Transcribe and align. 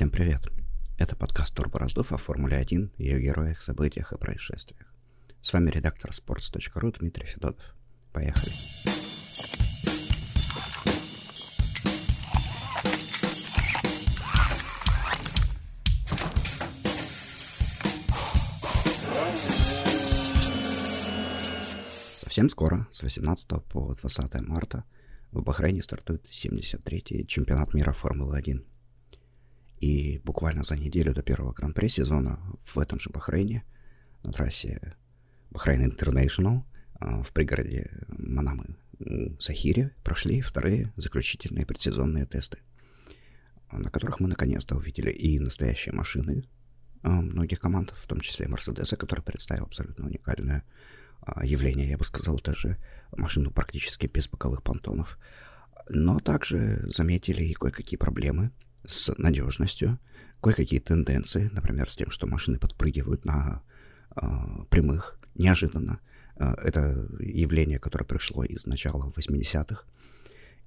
Всем 0.00 0.08
привет! 0.08 0.40
Это 0.96 1.14
подкаст 1.14 1.54
Тур 1.54 1.68
Бороздов 1.68 2.10
о 2.10 2.16
Формуле 2.16 2.56
1, 2.56 2.92
ее 2.96 3.20
героях, 3.20 3.60
событиях 3.60 4.14
и 4.14 4.16
происшествиях. 4.16 4.86
С 5.42 5.52
вами 5.52 5.68
редактор 5.68 6.10
sports.ru 6.10 6.98
Дмитрий 6.98 7.26
Федотов. 7.26 7.74
Поехали! 8.10 8.50
Совсем 22.22 22.48
скоро, 22.48 22.88
с 22.90 23.02
18 23.02 23.48
по 23.66 23.94
20 23.94 24.48
марта, 24.48 24.84
в 25.30 25.42
Бахрейне 25.42 25.82
стартует 25.82 26.24
73-й 26.24 27.26
чемпионат 27.26 27.74
мира 27.74 27.92
Формулы-1. 27.92 28.64
И 29.80 30.18
буквально 30.18 30.62
за 30.62 30.76
неделю 30.76 31.14
до 31.14 31.22
первого 31.22 31.52
гран-при 31.52 31.88
сезона 31.88 32.38
в 32.64 32.78
этом 32.78 33.00
же 33.00 33.10
Бахрейне, 33.10 33.64
на 34.22 34.32
трассе 34.32 34.94
Бахрейн 35.50 35.84
Интернешнл, 35.84 36.64
в 37.00 37.32
пригороде 37.32 37.90
Манамы 38.08 38.76
Сахире, 39.38 39.94
прошли 40.04 40.42
вторые 40.42 40.92
заключительные 40.96 41.64
предсезонные 41.64 42.26
тесты, 42.26 42.58
на 43.72 43.90
которых 43.90 44.20
мы 44.20 44.28
наконец-то 44.28 44.76
увидели 44.76 45.10
и 45.10 45.38
настоящие 45.38 45.94
машины 45.94 46.44
многих 47.02 47.60
команд, 47.60 47.94
в 47.96 48.06
том 48.06 48.20
числе 48.20 48.48
Мерседеса, 48.48 48.96
который 48.96 49.22
представил 49.22 49.64
абсолютно 49.64 50.04
уникальную 50.04 50.62
а, 51.22 51.44
явление, 51.46 51.88
я 51.88 51.96
бы 51.96 52.04
сказал, 52.04 52.38
даже 52.44 52.76
машину 53.16 53.50
практически 53.50 54.06
без 54.06 54.28
боковых 54.28 54.62
понтонов. 54.62 55.18
Но 55.88 56.18
также 56.20 56.82
заметили 56.88 57.42
и 57.44 57.54
кое-какие 57.54 57.96
проблемы 57.96 58.52
с 58.84 59.12
надежностью, 59.16 59.98
кое-какие 60.42 60.80
тенденции, 60.80 61.50
например, 61.52 61.90
с 61.90 61.96
тем, 61.96 62.10
что 62.10 62.26
машины 62.26 62.58
подпрыгивают 62.58 63.24
на 63.24 63.62
э, 64.16 64.26
прямых 64.70 65.18
неожиданно. 65.34 66.00
Э, 66.36 66.54
это 66.62 67.08
явление, 67.18 67.78
которое 67.78 68.04
пришло 68.04 68.44
из 68.44 68.66
начала 68.66 69.10
80-х. 69.10 69.84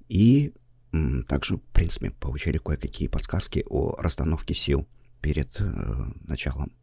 И 0.09 0.53
э, 0.91 1.23
также, 1.27 1.57
в 1.57 1.61
принципе, 1.73 2.11
получили 2.11 2.57
кое-какие 2.57 3.07
подсказки 3.07 3.63
о 3.67 3.95
расстановке 3.97 4.53
сил 4.53 4.87
перед 5.21 5.59
э, 5.59 5.63
началом 6.25 6.73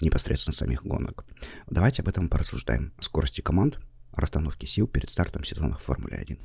непосредственно 0.00 0.54
самих 0.54 0.84
гонок. 0.84 1.24
Давайте 1.68 2.02
об 2.02 2.08
этом 2.08 2.28
порассуждаем. 2.28 2.92
Скорости 3.00 3.40
команд, 3.40 3.80
о 4.12 4.20
расстановке 4.20 4.66
сил 4.66 4.86
перед 4.86 5.10
стартом 5.10 5.44
сезона 5.44 5.76
в 5.76 5.82
Формуле 5.82 6.16
1. 6.18 6.38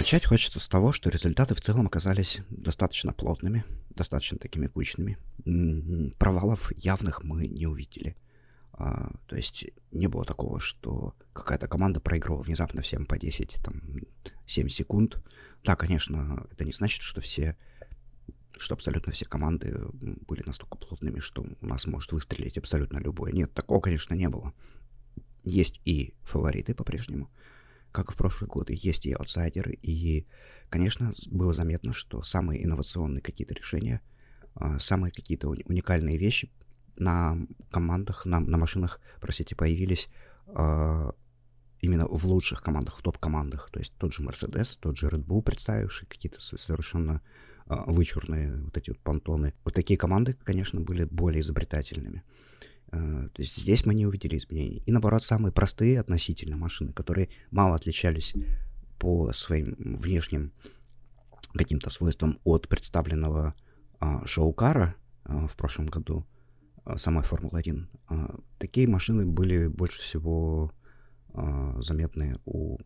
Начать 0.00 0.24
хочется 0.24 0.60
с 0.60 0.66
того, 0.66 0.92
что 0.92 1.10
результаты 1.10 1.54
в 1.54 1.60
целом 1.60 1.86
оказались 1.86 2.40
достаточно 2.48 3.12
плотными, 3.12 3.66
достаточно 3.90 4.38
такими 4.38 4.66
кучными. 4.66 5.18
Провалов 6.18 6.72
явных 6.74 7.22
мы 7.22 7.46
не 7.46 7.66
увидели. 7.66 8.16
А, 8.72 9.12
то 9.26 9.36
есть 9.36 9.66
не 9.92 10.06
было 10.06 10.24
такого, 10.24 10.58
что 10.58 11.14
какая-то 11.34 11.68
команда 11.68 12.00
проигрывала 12.00 12.40
внезапно 12.40 12.80
всем 12.80 13.04
по 13.04 13.18
10, 13.18 13.60
там, 13.62 13.82
7 14.46 14.70
секунд. 14.70 15.22
Да, 15.64 15.76
конечно, 15.76 16.46
это 16.50 16.64
не 16.64 16.72
значит, 16.72 17.02
что 17.02 17.20
все 17.20 17.58
что 18.56 18.72
абсолютно 18.72 19.12
все 19.12 19.26
команды 19.26 19.80
были 19.92 20.42
настолько 20.46 20.78
плотными, 20.78 21.20
что 21.20 21.44
у 21.60 21.66
нас 21.66 21.86
может 21.86 22.12
выстрелить 22.12 22.56
абсолютно 22.56 23.00
любое. 23.00 23.32
Нет, 23.32 23.52
такого, 23.52 23.80
конечно, 23.80 24.14
не 24.14 24.30
было. 24.30 24.54
Есть 25.44 25.82
и 25.84 26.14
фавориты 26.22 26.74
по-прежнему, 26.74 27.30
как 27.92 28.12
в 28.12 28.16
прошлые 28.16 28.48
годы, 28.48 28.74
есть 28.76 29.06
и 29.06 29.12
аутсайдеры, 29.12 29.72
и, 29.82 30.26
конечно, 30.68 31.12
было 31.30 31.52
заметно, 31.52 31.92
что 31.92 32.22
самые 32.22 32.64
инновационные 32.64 33.22
какие-то 33.22 33.54
решения, 33.54 34.00
а, 34.54 34.78
самые 34.78 35.12
какие-то 35.12 35.48
уникальные 35.48 36.18
вещи 36.18 36.50
на 36.98 37.38
командах, 37.70 38.26
на, 38.26 38.40
на 38.40 38.58
машинах, 38.58 39.00
простите, 39.20 39.56
появились 39.56 40.08
э, 40.46 41.10
именно 41.80 42.06
в 42.06 42.26
лучших 42.26 42.62
командах, 42.62 42.98
в 42.98 43.02
топ-командах. 43.02 43.70
То 43.72 43.78
есть 43.78 43.94
тот 43.96 44.12
же 44.12 44.22
Mercedes, 44.22 44.78
тот 44.78 44.98
же 44.98 45.08
Red 45.08 45.24
Bull, 45.24 45.42
представивший 45.42 46.06
какие-то 46.06 46.40
совершенно 46.40 47.22
э, 47.66 47.74
вычурные 47.86 48.54
вот 48.64 48.76
эти 48.76 48.90
вот 48.90 48.98
понтоны. 49.00 49.54
Вот 49.64 49.74
такие 49.74 49.96
команды, 49.96 50.34
конечно, 50.44 50.80
были 50.80 51.04
более 51.04 51.40
изобретательными. 51.40 52.22
То 52.90 53.30
есть 53.38 53.56
здесь 53.56 53.86
мы 53.86 53.94
не 53.94 54.06
увидели 54.06 54.36
изменений. 54.36 54.82
И 54.84 54.92
наоборот, 54.92 55.22
самые 55.22 55.52
простые 55.52 56.00
относительно 56.00 56.56
машины, 56.56 56.92
которые 56.92 57.28
мало 57.50 57.76
отличались 57.76 58.34
по 58.98 59.32
своим 59.32 59.76
внешним 59.78 60.52
каким-то 61.54 61.90
свойствам 61.90 62.38
от 62.44 62.68
представленного 62.68 63.54
э, 64.00 64.26
шоу-кара 64.26 64.94
э, 65.24 65.46
в 65.46 65.56
прошлом 65.56 65.86
году, 65.86 66.26
а, 66.84 66.96
самой 66.96 67.24
Формулы-1. 67.24 67.86
А, 68.08 68.36
такие 68.58 68.88
машины 68.88 69.26
были 69.26 69.66
больше 69.66 70.00
всего 70.00 70.72
а, 71.34 71.80
заметны 71.80 72.38
у 72.44 72.78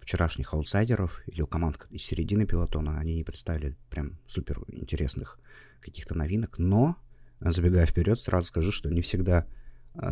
вчерашних 0.00 0.54
аутсайдеров 0.54 1.22
или 1.26 1.42
у 1.42 1.46
команд 1.46 1.86
из 1.90 2.02
середины 2.02 2.46
пилотона. 2.46 2.98
Они 2.98 3.14
не 3.14 3.24
представили 3.24 3.76
прям 3.90 4.18
супер 4.26 4.62
интересных 4.68 5.38
каких-то 5.80 6.16
новинок, 6.16 6.58
но, 6.58 6.96
забегая 7.40 7.86
вперед, 7.86 8.18
сразу 8.18 8.46
скажу, 8.46 8.72
что 8.72 8.90
не 8.90 9.00
всегда 9.00 9.46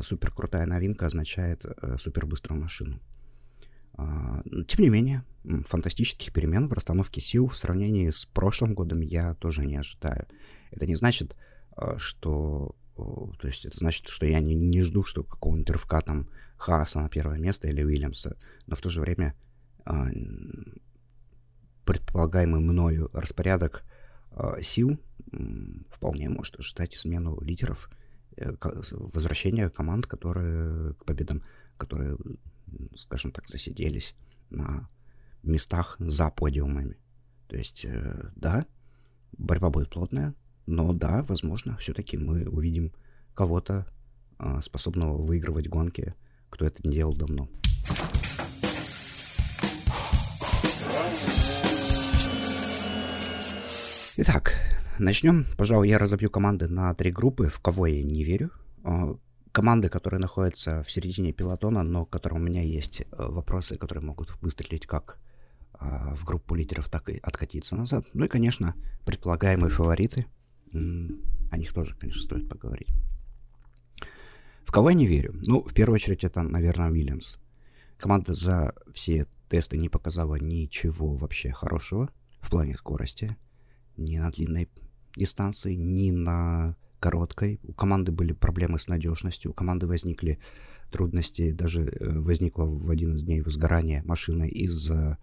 супер 0.01 0.31
крутая 0.31 0.67
новинка 0.67 1.07
означает 1.07 1.65
супер 1.99 2.27
быструю 2.27 2.61
машину. 2.61 3.01
Тем 3.95 4.79
не 4.79 4.89
менее, 4.89 5.25
фантастических 5.67 6.33
перемен 6.33 6.69
в 6.69 6.73
расстановке 6.73 7.21
сил 7.21 7.49
в 7.49 7.57
сравнении 7.57 8.11
с 8.11 8.27
прошлым 8.27 8.75
годом 8.75 9.01
я 9.01 9.35
тоже 9.35 9.65
не 9.67 9.77
ожидаю. 9.77 10.27
Это 10.71 10.87
не 10.87 10.95
значит, 10.95 11.37
что 11.99 12.75
то 12.97 13.47
есть 13.49 13.67
это 13.67 13.77
значит, 13.77 14.09
что 14.09 14.27
я 14.27 14.41
не, 14.41 14.55
не 14.55 14.83
жду, 14.83 15.05
что 15.05 15.25
какого-нибудь 15.25 15.71
рывка 15.71 16.01
там 16.01 16.29
Хааса 16.57 17.01
на 17.01 17.09
первое 17.09 17.39
место 17.39 17.67
или 17.69 17.83
Уильямса, 17.83 18.37
но 18.67 18.77
в 18.77 18.81
то 18.81 18.89
же 18.89 19.01
время 19.01 19.35
э, 19.85 19.93
предполагаемый 21.85 22.61
мною 22.61 23.11
распорядок 23.13 23.83
э, 23.83 23.94
сил 24.63 24.99
э, 25.33 25.37
вполне 25.91 26.29
может 26.29 26.59
ожидать 26.59 26.95
смену 26.95 27.41
лидеров, 27.41 27.91
э, 28.37 28.55
возвращение 28.93 29.71
команд, 29.71 30.07
которые 30.07 30.95
к 30.95 31.05
победам, 31.05 31.43
которые, 31.77 32.17
скажем 32.95 33.33
так, 33.33 33.49
засиделись 33.49 34.15
на 34.51 34.89
местах 35.43 35.97
за 35.99 36.31
подиумами. 36.31 36.97
То 37.49 37.57
есть, 37.57 37.85
э, 37.85 38.31
да, 38.37 38.67
борьба 39.33 39.71
будет 39.71 39.91
плотная, 39.91 40.35
но 40.67 40.93
да, 40.93 41.23
возможно, 41.23 41.77
все-таки 41.77 42.17
мы 42.17 42.49
увидим 42.49 42.93
кого-то, 43.35 43.87
способного 44.61 45.17
выигрывать 45.17 45.69
гонки, 45.69 46.13
кто 46.51 46.67
это 46.67 46.87
не 46.87 46.97
делал 46.97 47.15
давно. 47.15 47.49
Итак, 54.17 54.55
начнем. 54.99 55.47
Пожалуй, 55.57 55.89
я 55.89 55.99
разобью 55.99 56.31
команды 56.31 56.69
на 56.69 56.95
три 56.95 57.11
группы, 57.11 57.49
в 57.49 57.61
кого 57.61 57.87
я 57.87 58.03
не 58.03 58.25
верю. 58.25 58.51
Э, 58.85 59.15
команды, 59.53 59.89
которые 59.89 60.21
находятся 60.21 60.83
в 60.83 60.91
середине 60.91 61.33
пилотона, 61.33 61.83
но 61.83 62.07
к 62.07 62.11
которым 62.11 62.39
у 62.39 62.45
меня 62.45 62.63
есть 62.63 63.01
э, 63.01 63.07
вопросы, 63.11 63.77
которые 63.77 64.05
могут 64.05 64.31
выстрелить 64.41 64.87
как 64.87 65.19
в 65.81 66.25
группу 66.25 66.55
лидеров, 66.55 66.89
так 66.89 67.09
и 67.11 67.19
откатиться 67.21 67.75
назад. 67.75 68.07
Ну 68.15 68.25
и, 68.25 68.29
конечно, 68.29 68.75
предполагаемые 69.05 69.71
фавориты– 69.71 70.27
о 70.75 71.57
них 71.57 71.73
тоже, 71.73 71.95
конечно, 71.95 72.23
стоит 72.23 72.49
поговорить. 72.49 72.89
В 74.65 74.73
кого 74.73 74.91
я 74.91 74.97
не 74.97 75.07
верю? 75.07 75.31
Ну, 75.35 75.63
в 75.63 75.73
первую 75.73 75.95
очередь, 75.95 76.25
это, 76.25 76.43
наверное, 76.43 76.91
Уильямс. 76.91 77.37
Команда 77.97 78.35
за 78.35 78.75
все 78.93 79.27
тесты 79.49 79.77
не 79.77 79.89
показала 79.89 80.35
ничего 80.35 81.15
вообще 81.15 81.53
хорошего 81.53 82.11
в 82.41 82.51
плане 82.51 82.77
скорости. 82.77 83.37
Ни 83.97 84.19
на 84.19 84.31
длинной 84.31 84.69
дистанции, 85.17 85.75
ни 85.75 86.11
на 86.11 86.77
короткой. 86.99 87.61
У 87.63 87.73
команды 87.73 88.13
были 88.13 88.33
проблемы 88.33 88.79
с 88.79 88.89
надежностью, 88.89 89.51
у 89.51 89.55
команды 89.55 89.87
возникли 89.87 90.39
трудности, 90.91 91.53
даже 91.53 91.83
э, 91.83 92.19
возникло 92.19 92.65
в 92.65 92.91
один 92.91 93.15
из 93.15 93.25
дней 93.25 93.43
возгорание 93.43 94.03
машины 94.05 94.49
из-за 94.49 95.19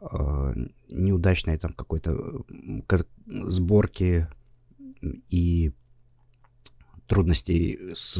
э, 0.00 0.54
неудачной 0.90 1.58
там 1.58 1.72
какой-то 1.74 2.44
э, 2.48 2.98
сборки 3.26 4.28
и 5.28 5.72
трудностей 7.06 7.92
с 7.94 8.18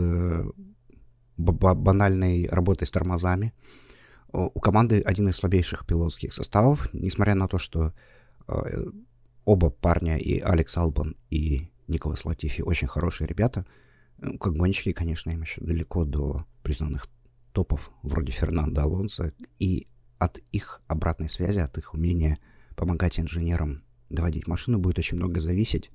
банальной 1.36 2.46
работой 2.48 2.86
с 2.86 2.90
тормозами. 2.90 3.52
У 4.32 4.60
команды 4.60 5.00
один 5.00 5.28
из 5.28 5.36
слабейших 5.36 5.86
пилотских 5.86 6.32
составов, 6.32 6.92
несмотря 6.92 7.34
на 7.34 7.48
то, 7.48 7.58
что 7.58 7.92
э, 8.46 8.84
оба 9.50 9.68
парня, 9.68 10.16
и 10.16 10.38
Алекс 10.38 10.76
Албан, 10.76 11.16
и 11.28 11.72
Николас 11.88 12.24
Латифи, 12.24 12.62
очень 12.62 12.86
хорошие 12.86 13.26
ребята. 13.26 13.66
Как 14.38 14.54
гонщики, 14.54 14.92
конечно, 14.92 15.30
им 15.30 15.40
еще 15.40 15.60
далеко 15.60 16.04
до 16.04 16.46
признанных 16.62 17.08
топов, 17.52 17.90
вроде 18.04 18.30
Фернандо 18.30 18.82
Алонса. 18.82 19.32
И 19.58 19.88
от 20.18 20.38
их 20.52 20.82
обратной 20.86 21.28
связи, 21.28 21.58
от 21.58 21.76
их 21.78 21.94
умения 21.94 22.38
помогать 22.76 23.18
инженерам 23.18 23.82
доводить 24.08 24.46
машину 24.46 24.78
будет 24.78 25.00
очень 25.00 25.16
много 25.16 25.40
зависеть. 25.40 25.90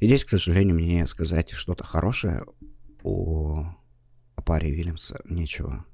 И 0.00 0.06
здесь, 0.06 0.24
к 0.24 0.30
сожалению, 0.30 0.74
мне 0.74 1.06
сказать 1.06 1.50
что-то 1.52 1.84
хорошее 1.84 2.44
о, 3.04 3.72
о 4.34 4.42
паре 4.42 4.72
Вильямса 4.72 5.20
нечего. 5.28 5.84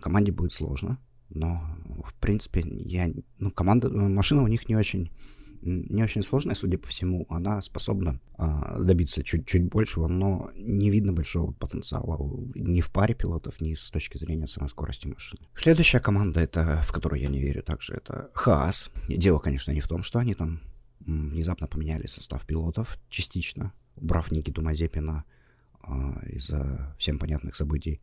Команде 0.00 0.32
будет 0.32 0.52
сложно, 0.52 0.98
но, 1.28 1.60
в 2.04 2.12
принципе, 2.14 2.64
я... 2.66 3.08
Ну, 3.38 3.52
команда... 3.52 3.88
Машина 3.88 4.42
у 4.42 4.48
них 4.48 4.68
не 4.68 4.74
очень 4.74 5.12
не 5.66 6.02
очень 6.02 6.22
сложная, 6.22 6.54
судя 6.54 6.78
по 6.78 6.88
всему. 6.88 7.26
Она 7.28 7.60
способна 7.60 8.20
а, 8.38 8.78
добиться 8.82 9.22
чуть-чуть 9.22 9.68
большего, 9.68 10.08
но 10.08 10.50
не 10.54 10.90
видно 10.90 11.12
большого 11.12 11.52
потенциала 11.52 12.18
ни 12.54 12.80
в 12.80 12.90
паре 12.90 13.14
пилотов, 13.14 13.60
ни 13.60 13.74
с 13.74 13.90
точки 13.90 14.16
зрения 14.16 14.46
самой 14.46 14.68
скорости 14.68 15.06
машины. 15.06 15.42
Следующая 15.54 16.00
команда, 16.00 16.40
это, 16.40 16.82
в 16.84 16.92
которую 16.92 17.20
я 17.20 17.28
не 17.28 17.40
верю 17.40 17.62
также, 17.62 17.94
это 17.94 18.30
Хаас. 18.34 18.90
Дело, 19.08 19.38
конечно, 19.38 19.72
не 19.72 19.80
в 19.80 19.88
том, 19.88 20.02
что 20.02 20.18
они 20.18 20.34
там 20.34 20.60
внезапно 21.00 21.66
поменяли 21.66 22.06
состав 22.06 22.46
пилотов 22.46 22.98
частично, 23.08 23.72
убрав 23.96 24.30
Никиту 24.30 24.62
Мазепина 24.62 25.24
а, 25.82 26.20
из-за 26.26 26.94
всем 26.98 27.18
понятных 27.18 27.54
событий, 27.54 28.00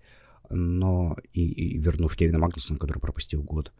но 0.49 1.17
и, 1.33 1.45
и 1.45 1.77
вернув 1.77 2.15
Кевина 2.15 2.39
Магнусона, 2.39 2.79
который 2.79 2.99
пропустил 2.99 3.43
год. 3.43 3.73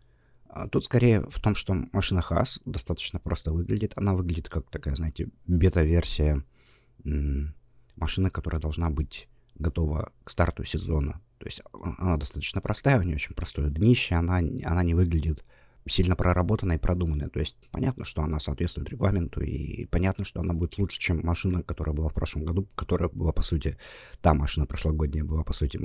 А 0.56 0.68
тут 0.68 0.86
скорее 0.86 1.22
в 1.30 1.40
том, 1.42 1.56
что 1.56 1.74
машина 1.92 2.22
Хас 2.22 2.62
достаточно 2.64 3.20
просто 3.20 3.52
выглядит. 3.52 3.94
Она 3.96 4.14
выглядит 4.14 4.50
как 4.50 4.70
такая, 4.70 4.94
знаете, 4.94 5.30
бета-версия 5.48 6.44
машины, 7.96 8.30
которая 8.30 8.62
должна 8.62 8.92
быть 8.92 9.28
готова 9.56 10.12
к 10.24 10.30
старту 10.30 10.64
сезона. 10.64 11.22
То 11.40 11.48
есть 11.48 11.62
а, 11.74 11.96
она 11.98 12.18
достаточно 12.18 12.62
простая, 12.62 13.00
у 13.00 13.04
нее 13.04 13.16
очень 13.16 13.34
простое 13.34 13.70
днище, 13.70 14.14
она, 14.14 14.38
она 14.38 14.84
не 14.84 14.94
выглядит 14.94 15.44
сильно 15.88 16.16
проработанной 16.16 16.76
и 16.76 16.80
продуманной. 16.80 17.30
То 17.30 17.40
есть 17.40 17.58
понятно, 17.72 18.06
что 18.06 18.22
она 18.22 18.40
соответствует 18.40 18.90
регламенту, 18.90 19.42
и 19.42 19.86
понятно, 19.86 20.24
что 20.24 20.40
она 20.40 20.54
будет 20.54 20.78
лучше, 20.78 21.00
чем 21.00 21.22
машина, 21.24 21.64
которая 21.64 21.96
была 21.96 22.10
в 22.10 22.14
прошлом 22.14 22.46
году, 22.46 22.68
которая 22.76 23.10
была, 23.10 23.32
по 23.32 23.42
сути, 23.42 23.76
та 24.22 24.36
машина 24.36 24.68
прошлогодняя 24.68 25.24
была, 25.24 25.44
по 25.44 25.54
сути, 25.54 25.80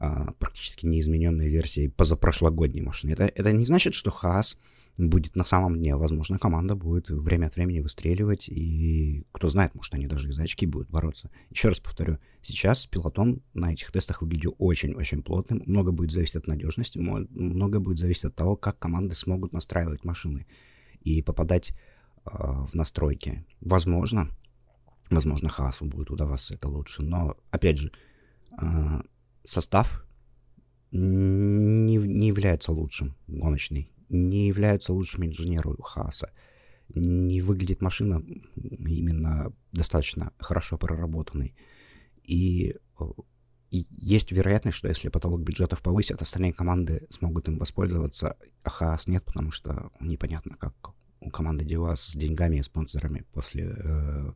а, 0.00 0.32
практически 0.38 0.86
неизмененной 0.86 1.48
версией 1.48 1.90
позапрошлогодней 1.90 2.82
машины. 2.82 3.10
Это, 3.10 3.24
это 3.24 3.52
не 3.52 3.64
значит, 3.64 3.94
что 3.94 4.12
Хаас 4.12 4.56
будет 4.96 5.34
на 5.34 5.42
самом 5.42 5.76
дне. 5.76 5.96
Возможно, 5.96 6.38
команда 6.38 6.76
будет 6.76 7.10
время 7.10 7.46
от 7.46 7.56
времени 7.56 7.80
выстреливать, 7.80 8.48
и 8.48 9.24
кто 9.32 9.48
знает, 9.48 9.74
может, 9.74 9.94
они 9.94 10.06
даже 10.06 10.28
и 10.28 10.32
за 10.32 10.44
очки 10.44 10.66
будут 10.66 10.88
бороться. 10.88 11.30
Еще 11.50 11.68
раз 11.68 11.80
повторю, 11.80 12.18
сейчас 12.42 12.86
пилотон 12.86 13.42
на 13.54 13.72
этих 13.72 13.90
тестах 13.90 14.22
выглядел 14.22 14.54
очень-очень 14.58 15.22
плотным. 15.22 15.62
Много 15.66 15.90
будет 15.90 16.12
зависеть 16.12 16.36
от 16.36 16.46
надежности, 16.46 16.98
много 16.98 17.80
будет 17.80 17.98
зависеть 17.98 18.26
от 18.26 18.36
того, 18.36 18.54
как 18.54 18.78
команды 18.78 19.16
смогут 19.16 19.52
настраивать 19.52 20.04
машины 20.04 20.46
и 21.00 21.22
попадать 21.22 21.70
э, 21.70 22.30
в 22.30 22.72
настройки. 22.74 23.44
Возможно, 23.60 24.28
возможно, 25.10 25.48
Хаасу 25.48 25.86
будет 25.86 26.10
удаваться 26.10 26.54
это 26.54 26.68
лучше, 26.68 27.02
но, 27.02 27.34
опять 27.50 27.78
же, 27.78 27.90
э, 28.60 29.00
состав 29.48 30.04
не, 30.90 31.96
не 31.96 32.28
является 32.28 32.72
лучшим 32.72 33.16
гоночный, 33.26 33.92
не 34.08 34.48
является 34.48 34.92
лучшим 34.92 35.26
инженером 35.26 35.76
Хааса. 35.82 36.30
Не 36.94 37.42
выглядит 37.42 37.82
машина 37.82 38.22
именно 38.56 39.52
достаточно 39.72 40.32
хорошо 40.38 40.78
проработанной. 40.78 41.54
И, 42.22 42.76
и 43.70 43.86
есть 43.90 44.32
вероятность, 44.32 44.78
что 44.78 44.88
если 44.88 45.10
потолок 45.10 45.42
бюджетов 45.42 45.82
повысит, 45.82 46.22
остальные 46.22 46.54
команды 46.54 47.06
смогут 47.10 47.48
им 47.48 47.58
воспользоваться, 47.58 48.38
а 48.62 48.70
Хаас 48.70 49.06
нет, 49.06 49.22
потому 49.24 49.52
что 49.52 49.90
непонятно, 50.00 50.56
как 50.56 50.94
у 51.20 51.30
команды 51.30 51.66
дела 51.66 51.94
с 51.94 52.14
деньгами 52.14 52.56
и 52.56 52.62
спонсорами 52.62 53.26
после 53.32 53.64
э, 53.64 54.32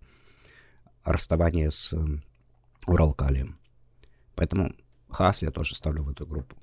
расставания 1.04 1.70
с 1.70 1.92
э, 1.94 2.04
Уралкалием. 2.86 3.58
Поэтому 4.34 4.74
Хас 5.12 5.42
я 5.42 5.50
тоже 5.50 5.74
ставлю 5.74 6.02
в 6.02 6.10
эту 6.10 6.26
группу. 6.26 6.56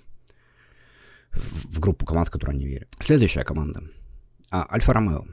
В, 1.31 1.75
в 1.75 1.79
группу 1.79 2.05
команд, 2.05 2.29
которой 2.29 2.57
не 2.57 2.67
верю. 2.67 2.87
Следующая 2.99 3.43
команда. 3.43 3.83
А, 4.49 4.67
Альфа 4.71 4.93
Ромео. 4.93 5.25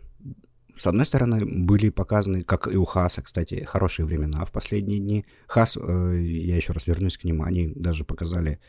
С 0.77 0.87
одной 0.87 1.07
стороны, 1.07 1.47
были 1.47 1.89
показаны, 1.89 2.43
как 2.43 2.69
и 2.69 2.77
у 2.77 2.85
Хаса, 2.85 3.23
кстати, 3.23 3.65
хорошие 3.65 4.05
времена 4.05 4.45
в 4.45 4.53
последние 4.53 5.01
дни. 5.01 5.25
Хас, 5.47 5.79
э, 5.79 6.21
я 6.21 6.57
еще 6.57 6.75
раз 6.75 6.87
вернусь 6.87 7.17
к 7.17 7.25
нему, 7.25 7.45
они 7.45 7.73
даже 7.75 8.05
показали 8.05 8.61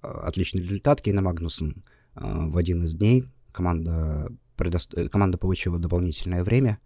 э, 0.00 0.06
отличный 0.06 0.62
результат. 0.62 1.02
Кейна 1.02 1.22
Магнусон 1.22 1.82
э, 2.14 2.20
в 2.22 2.56
один 2.56 2.84
из 2.84 2.94
дней 2.94 3.24
команда, 3.50 4.28
предо... 4.56 4.78
команда 5.10 5.38
получила 5.38 5.80
дополнительное 5.80 6.44
время. 6.44 6.78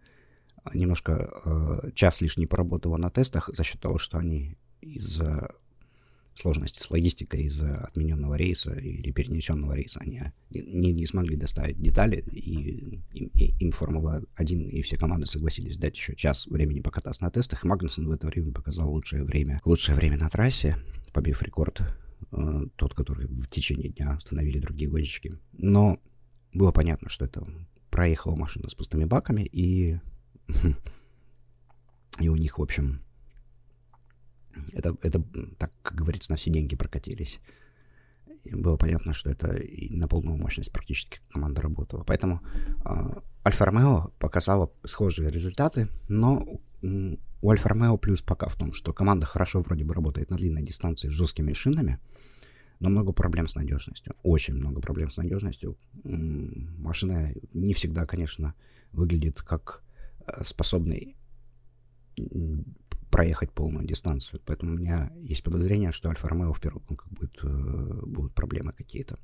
Немножко 0.72 1.30
э, 1.44 1.90
час 1.94 2.22
лишний 2.22 2.46
поработала 2.46 2.96
на 2.96 3.10
тестах 3.10 3.50
за 3.52 3.64
счет 3.64 3.80
того, 3.82 3.98
что 3.98 4.16
они 4.16 4.56
из-за 4.80 5.50
сложности 6.40 6.82
с 6.82 6.90
логистикой 6.90 7.44
из-за 7.44 7.78
отмененного 7.78 8.34
рейса 8.34 8.72
или 8.72 9.10
перенесенного 9.12 9.74
рейса. 9.74 10.00
Они 10.00 10.20
не, 10.50 10.92
не 10.92 11.06
смогли 11.06 11.36
доставить 11.36 11.80
детали, 11.80 12.24
и 12.32 13.00
им, 13.12 13.30
и, 13.34 13.54
им 13.60 13.70
Формула-1 13.72 14.68
и 14.70 14.82
все 14.82 14.96
команды 14.96 15.26
согласились 15.26 15.76
дать 15.76 15.96
еще 15.96 16.14
час 16.16 16.46
времени 16.46 16.80
покататься 16.80 17.22
на 17.22 17.30
тестах. 17.30 17.64
Магнусон 17.64 18.08
в 18.08 18.12
это 18.12 18.26
время 18.26 18.52
показал 18.52 18.90
лучшее 18.90 19.24
время, 19.24 19.60
лучшее 19.64 19.96
время 19.96 20.16
на 20.16 20.28
трассе, 20.28 20.76
побив 21.12 21.42
рекорд, 21.42 21.82
э, 22.32 22.66
тот, 22.76 22.94
который 22.94 23.26
в 23.26 23.48
течение 23.48 23.90
дня 23.90 24.14
установили 24.16 24.58
другие 24.58 24.90
гонщики. 24.90 25.38
Но 25.52 26.00
было 26.52 26.72
понятно, 26.72 27.08
что 27.08 27.24
это 27.26 27.46
проехала 27.90 28.36
машина 28.36 28.68
с 28.68 28.74
пустыми 28.74 29.04
баками, 29.04 29.42
и, 29.42 29.98
и 32.20 32.28
у 32.28 32.36
них, 32.36 32.58
в 32.58 32.62
общем, 32.62 33.02
это, 34.72 34.96
это, 35.02 35.22
так 35.58 35.72
как 35.82 35.96
говорится, 35.96 36.32
на 36.32 36.36
все 36.36 36.50
деньги 36.50 36.76
прокатились. 36.76 37.40
И 38.44 38.54
было 38.54 38.76
понятно, 38.76 39.12
что 39.12 39.30
это 39.30 39.52
и 39.54 39.94
на 39.94 40.08
полную 40.08 40.38
мощность 40.38 40.72
практически 40.72 41.18
команда 41.30 41.60
работала. 41.60 42.04
Поэтому 42.04 42.40
э, 42.84 43.20
Альфа 43.46 43.64
Ромео 43.66 44.12
показала 44.18 44.72
схожие 44.84 45.30
результаты, 45.30 45.88
но 46.08 46.60
у 46.82 47.50
Альфа 47.50 47.68
Ромео 47.68 47.98
плюс 47.98 48.22
пока 48.22 48.48
в 48.48 48.56
том, 48.56 48.72
что 48.72 48.92
команда 48.92 49.26
хорошо 49.26 49.60
вроде 49.60 49.84
бы 49.84 49.94
работает 49.94 50.30
на 50.30 50.36
длинной 50.36 50.62
дистанции 50.62 51.08
с 51.08 51.12
жесткими 51.12 51.52
шинами, 51.52 51.98
но 52.80 52.88
много 52.88 53.12
проблем 53.12 53.46
с 53.46 53.54
надежностью. 53.54 54.14
Очень 54.22 54.54
много 54.54 54.80
проблем 54.80 55.10
с 55.10 55.18
надежностью. 55.18 55.76
Машина 56.02 57.32
не 57.52 57.74
всегда, 57.74 58.06
конечно, 58.06 58.54
выглядит 58.92 59.42
как 59.42 59.82
э, 60.26 60.42
способный 60.42 61.16
проехать 63.10 63.52
полную 63.52 63.86
дистанцию. 63.86 64.40
Поэтому 64.46 64.74
у 64.74 64.78
меня 64.78 65.10
есть 65.22 65.42
подозрение, 65.42 65.92
что 65.92 66.08
Альфа-Ромео 66.08 66.52
в 66.52 66.60
первом 66.60 66.82
гонках 66.86 67.08
будет, 67.10 67.38
э, 67.42 68.00
будут 68.06 68.34
проблемы 68.34 68.72
какие-то. 68.72 69.18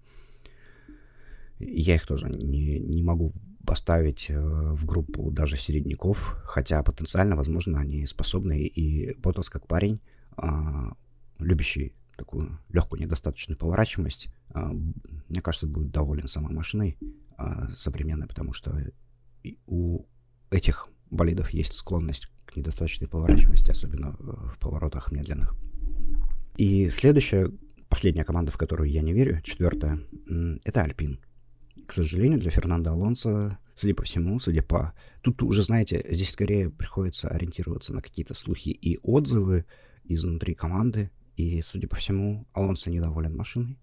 Я 1.59 1.95
их 1.95 2.07
тоже 2.07 2.29
не, 2.29 2.79
не 2.79 3.03
могу 3.03 3.33
поставить 3.67 4.27
э, 4.29 4.39
в 4.39 4.85
группу 4.85 5.31
даже 5.31 5.57
середняков, 5.57 6.37
хотя 6.45 6.83
потенциально, 6.83 7.37
возможно, 7.37 7.81
они 7.81 8.07
способны. 8.07 8.67
И 8.67 9.15
Ботас 9.19 9.51
как 9.51 9.67
парень, 9.67 10.01
а, 10.37 10.93
любящий 11.39 11.95
такую 12.17 12.59
легкую 12.71 13.01
недостаточную 13.01 13.59
поворачиваемость, 13.59 14.29
а, 14.51 14.73
мне 14.73 15.41
кажется, 15.43 15.67
будет 15.67 15.91
доволен 15.91 16.29
самой 16.29 16.55
машиной 16.55 16.99
а, 17.37 17.69
современной, 17.69 18.27
потому 18.27 18.53
что 18.53 18.93
у 19.67 20.05
этих 20.51 20.89
болидов 21.11 21.51
есть 21.51 21.75
склонность 21.75 22.31
к 22.47 22.57
недостаточной 22.57 23.09
поворачиваемости, 23.09 23.71
особенно 23.71 24.13
в 24.13 24.59
поворотах 24.61 25.13
медленных. 25.13 25.55
И 26.57 26.89
следующая, 26.89 27.53
последняя 27.89 28.25
команда, 28.25 28.51
в 28.51 28.57
которую 28.57 28.91
я 28.91 29.03
не 29.03 29.13
верю, 29.13 29.41
четвертая, 29.43 30.01
это 30.65 30.83
Альпин. 30.83 31.21
К 31.87 31.93
сожалению, 31.93 32.41
для 32.41 32.51
Фернандо 32.51 32.91
Алонсо, 32.91 33.59
судя 33.75 33.95
по 33.95 34.03
всему, 34.03 34.39
судя 34.39 34.63
по... 34.63 34.95
Тут 35.23 35.43
уже, 35.43 35.63
знаете, 35.63 36.05
здесь 36.09 36.31
скорее 36.31 36.71
приходится 36.71 37.29
ориентироваться 37.29 37.95
на 37.95 38.03
какие-то 38.03 38.35
слухи 38.35 38.71
и 38.71 38.99
отзывы 39.03 39.67
изнутри 40.05 40.55
команды. 40.55 41.11
И, 41.37 41.61
судя 41.63 41.87
по 41.87 41.97
всему, 41.97 42.49
Алонсо 42.55 42.91
недоволен 42.91 43.37
машиной. 43.37 43.79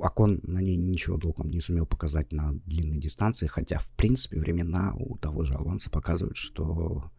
Акон 0.00 0.40
на 0.42 0.60
ней 0.60 0.76
ничего 0.76 1.18
толком 1.18 1.50
не 1.50 1.60
сумел 1.60 1.86
показать 1.86 2.32
на 2.32 2.52
длинной 2.64 2.98
дистанции, 2.98 3.46
хотя, 3.46 3.78
в 3.78 3.90
принципе, 3.92 4.38
времена 4.38 4.94
у 4.94 5.16
того 5.18 5.44
же 5.44 5.54
Алонса 5.54 5.90
показывают, 5.90 6.36
что 6.36 7.10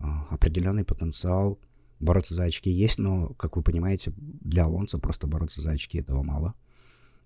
определенный 0.00 0.84
потенциал 0.84 1.58
бороться 1.98 2.34
за 2.34 2.44
очки 2.44 2.70
есть, 2.70 2.98
но, 2.98 3.28
как 3.34 3.56
вы 3.56 3.62
понимаете, 3.62 4.12
для 4.16 4.64
Алонса 4.64 4.98
просто 4.98 5.26
бороться 5.26 5.60
за 5.60 5.72
очки 5.72 5.98
этого 5.98 6.22
мало. 6.22 6.54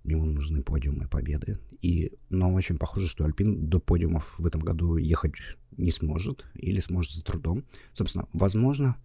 Ему 0.03 0.27
нужны 0.27 0.63
подиумы, 0.63 1.09
победы. 1.09 1.59
И, 1.81 2.13
но 2.29 2.53
очень 2.53 2.77
похоже, 2.77 3.09
что 3.09 3.25
Альпин 3.25 3.69
до 3.69 3.81
подиумов 3.81 4.35
в 4.39 4.47
этом 4.47 4.61
году 4.61 4.97
ехать 4.97 5.33
не 5.77 5.91
сможет 5.91 6.45
или 6.55 6.81
сможет 6.81 7.13
с 7.13 7.23
трудом. 7.23 7.65
Собственно, 7.95 8.29
возможно, 8.33 8.97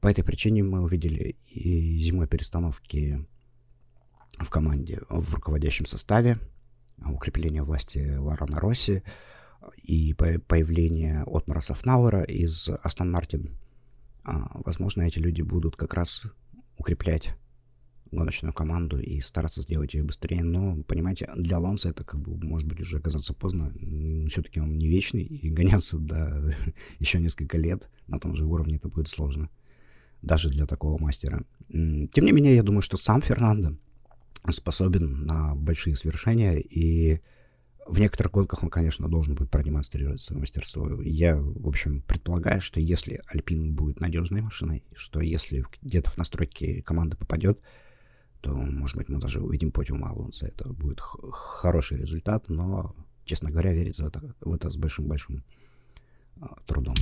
по 0.00 0.08
этой 0.08 0.24
причине 0.24 0.62
мы 0.62 0.82
увидели 0.82 1.36
и 1.46 1.98
зимой 1.98 2.28
перестановки 2.28 3.26
в 4.38 4.50
команде, 4.50 5.00
в 5.08 5.34
руководящем 5.34 5.86
составе, 5.86 6.38
укрепление 7.04 7.62
власти 7.62 8.16
Ларана 8.16 8.60
Росси 8.60 9.02
и 9.76 10.14
появление 10.14 11.24
Отмара 11.26 11.60
Софнауэра 11.60 12.22
из 12.22 12.68
Астон 12.82 13.10
Мартин. 13.10 13.56
А, 14.24 14.60
возможно, 14.64 15.02
эти 15.02 15.18
люди 15.18 15.42
будут 15.42 15.76
как 15.76 15.94
раз 15.94 16.26
укреплять 16.76 17.36
гоночную 18.10 18.52
команду 18.52 18.98
и 18.98 19.20
стараться 19.20 19.62
сделать 19.62 19.94
ее 19.94 20.02
быстрее. 20.02 20.42
Но, 20.42 20.82
понимаете, 20.84 21.30
для 21.36 21.56
Алонса 21.56 21.90
это 21.90 22.04
как 22.04 22.20
бы 22.20 22.36
может 22.46 22.68
быть 22.68 22.80
уже 22.80 22.98
оказаться 22.98 23.34
поздно. 23.34 23.72
Все-таки 24.28 24.60
он 24.60 24.76
не 24.76 24.88
вечный, 24.88 25.24
и 25.24 25.50
гоняться 25.50 25.98
до 25.98 26.50
еще 26.98 27.20
несколько 27.20 27.58
лет 27.58 27.88
на 28.06 28.18
том 28.18 28.34
же 28.34 28.44
уровне 28.44 28.76
это 28.76 28.88
будет 28.88 29.08
сложно. 29.08 29.50
Даже 30.22 30.48
для 30.48 30.66
такого 30.66 31.00
мастера. 31.00 31.44
Тем 31.68 32.24
не 32.24 32.32
менее, 32.32 32.56
я 32.56 32.62
думаю, 32.62 32.82
что 32.82 32.96
сам 32.96 33.22
Фернандо 33.22 33.76
способен 34.50 35.24
на 35.26 35.54
большие 35.54 35.94
свершения, 35.94 36.56
и 36.56 37.20
в 37.88 37.98
некоторых 37.98 38.32
гонках 38.32 38.62
он, 38.62 38.68
конечно, 38.68 39.08
должен 39.08 39.34
будет 39.34 39.50
продемонстрировать 39.50 40.20
свое 40.20 40.40
мастерство. 40.40 41.00
Я, 41.00 41.36
в 41.36 41.66
общем, 41.66 42.02
предполагаю, 42.02 42.60
что 42.60 42.80
если 42.80 43.22
Альпин 43.26 43.74
будет 43.74 44.00
надежной 44.00 44.42
машиной, 44.42 44.84
что 44.94 45.20
если 45.20 45.64
где-то 45.82 46.10
в 46.10 46.18
настройки 46.18 46.82
команды 46.82 47.16
попадет, 47.16 47.60
то, 48.42 48.52
может 48.54 48.96
быть, 48.96 49.08
мы 49.08 49.18
даже 49.18 49.40
увидим 49.40 49.72
подиум 49.72 50.04
Алонса. 50.04 50.46
Это 50.46 50.68
будет 50.68 51.00
хороший 51.00 51.98
результат, 51.98 52.48
но, 52.48 52.94
честно 53.24 53.50
говоря, 53.50 53.72
верить 53.72 53.98
в 53.98 54.06
это, 54.06 54.34
в 54.40 54.52
это 54.52 54.68
с 54.68 54.76
большим-большим 54.76 55.42
а, 56.40 56.56
трудом. 56.66 56.94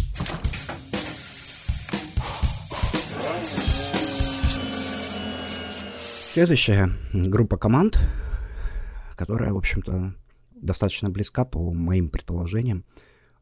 Следующая 6.32 6.90
группа 7.12 7.56
команд, 7.56 7.98
которая, 9.16 9.52
в 9.52 9.56
общем-то, 9.56 10.14
достаточно 10.56 11.10
близка 11.10 11.44
по 11.44 11.72
моим 11.72 12.08
предположениям. 12.08 12.84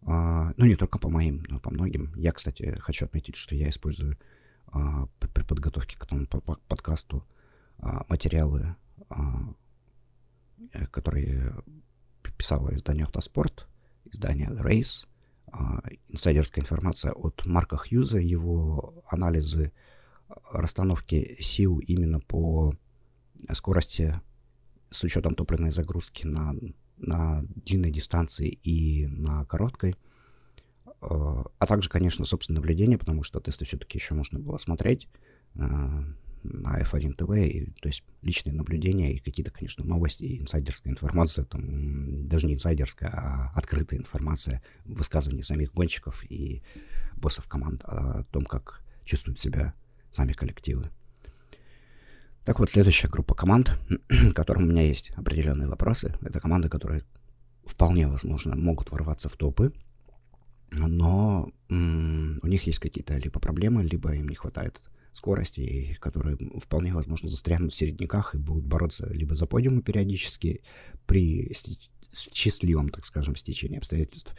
А, 0.03 0.53
ну, 0.57 0.67
не 0.67 0.77
только 0.77 0.99
по 0.99 1.09
моим, 1.09 1.45
но 1.49 1.59
по 1.59 1.71
многим. 1.71 2.13
Я, 2.17 2.33
кстати, 2.33 2.77
хочу 2.81 3.07
отметить, 3.07 3.37
что 3.37 3.55
я 3.55 3.69
использую 3.69 4.19
а, 4.67 5.07
при 5.19 5.43
подготовке 5.43 5.97
к 5.97 6.05
этому 6.05 6.27
подкасту 6.27 7.27
а, 7.79 8.05
материалы, 8.09 8.77
э, 10.73 10.87
которые 10.91 11.55
писало 12.37 12.75
издание 12.75 13.05
«Автоспорт», 13.05 13.67
издание 14.05 14.51
«Race», 14.51 15.07
а, 15.47 15.81
инсайдерская 16.09 16.63
информация 16.63 17.13
от 17.13 17.47
Марка 17.47 17.77
Хьюза, 17.77 18.19
его 18.19 19.05
анализы 19.07 19.73
расстановки 20.51 21.37
сил 21.41 21.79
именно 21.79 22.19
по 22.21 22.75
скорости 23.53 24.21
с 24.91 25.05
учетом 25.05 25.35
топливной 25.35 25.71
загрузки 25.71 26.27
на, 26.27 26.55
на 26.97 27.43
длинной 27.67 27.91
дистанции 27.91 28.49
и 28.49 29.07
на 29.07 29.45
короткой. 29.45 29.97
А 31.01 31.67
также, 31.67 31.91
конечно, 31.91 32.25
собственное 32.25 32.61
наблюдение, 32.61 32.99
потому 32.99 33.25
что 33.25 33.41
тесты 33.41 33.65
все-таки 33.65 33.99
еще 33.99 34.15
можно 34.15 34.39
было 34.39 34.57
смотреть 34.59 35.09
на 35.55 36.83
F1 36.83 37.17
TV, 37.17 37.47
и, 37.47 37.71
то 37.81 37.89
есть 37.89 38.05
личные 38.23 38.55
наблюдения 38.55 39.15
и 39.15 39.19
какие-то, 39.19 39.51
конечно, 39.51 39.85
новости, 39.85 40.39
инсайдерская 40.41 40.93
информация, 40.93 41.45
там, 41.47 42.17
даже 42.29 42.47
не 42.47 42.55
инсайдерская, 42.55 43.11
а 43.11 43.53
открытая 43.55 43.99
информация, 43.99 44.63
высказывания 44.85 45.43
самих 45.43 45.73
гонщиков 45.73 46.23
и 46.31 46.63
боссов 47.17 47.49
команд 47.49 47.83
о 47.85 48.25
том, 48.25 48.45
как 48.45 48.83
чувствуют 49.05 49.39
себя 49.39 49.75
сами 50.11 50.33
коллективы. 50.33 50.91
Так 52.45 52.59
вот, 52.59 52.69
следующая 52.69 53.09
группа 53.09 53.35
команд, 53.35 53.79
к 54.09 54.35
которым 54.35 54.65
у 54.65 54.67
меня 54.67 54.83
есть 54.83 55.11
определенные 55.17 55.69
вопросы, 55.69 56.15
это 56.21 56.41
команды, 56.41 56.69
которые 56.69 57.05
вполне 57.65 58.07
возможно 58.07 58.55
могут 58.55 58.93
ворваться 58.93 59.29
в 59.29 59.37
топы, 59.37 59.73
но 60.71 61.51
м- 61.71 62.39
у 62.43 62.47
них 62.47 62.65
есть 62.67 62.81
какие-то 62.81 63.17
либо 63.17 63.41
проблемы, 63.41 63.85
либо 63.85 64.15
им 64.15 64.29
не 64.29 64.35
хватает 64.35 64.83
скорости, 65.13 65.97
которые 66.01 66.37
вполне 66.59 66.93
возможно 66.93 67.29
застрянут 67.29 67.73
в 67.73 67.77
середняках 67.77 68.35
и 68.35 68.39
будут 68.39 68.67
бороться 68.67 69.09
либо 69.11 69.35
за 69.35 69.47
подиумы 69.47 69.81
периодически 69.81 70.63
при 71.07 71.51
счастливом, 72.13 72.91
так 72.91 73.05
скажем, 73.05 73.37
стечении 73.37 73.79
обстоятельств, 73.79 74.35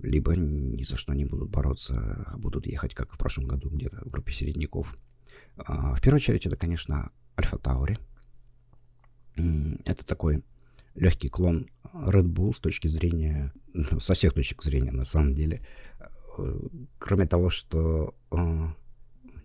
либо 0.00 0.36
ни 0.36 0.82
за 0.82 0.96
что 0.96 1.14
не 1.14 1.24
будут 1.24 1.50
бороться, 1.50 2.24
а 2.26 2.36
будут 2.36 2.66
ехать, 2.66 2.94
как 2.94 3.12
в 3.12 3.18
прошлом 3.18 3.46
году, 3.46 3.70
где-то 3.70 4.02
в 4.04 4.10
группе 4.10 4.32
середняков. 4.32 4.98
А, 5.56 5.94
в 5.94 6.00
первую 6.00 6.16
очередь, 6.16 6.46
это, 6.46 6.56
конечно, 6.56 7.10
Альфа 7.38 7.58
Таури. 7.58 7.98
Это 9.84 10.06
такой 10.06 10.44
легкий 10.94 11.28
клон 11.28 11.68
Red 11.92 12.26
Bull 12.26 12.52
с 12.52 12.60
точки 12.60 12.86
зрения, 12.86 13.52
ну, 13.72 14.00
со 14.00 14.14
всех 14.14 14.32
точек 14.32 14.62
зрения, 14.62 14.92
на 14.92 15.04
самом 15.04 15.34
деле. 15.34 15.64
Э, 16.38 16.60
кроме 16.98 17.26
того, 17.26 17.50
что 17.50 18.14
э, 18.30 18.36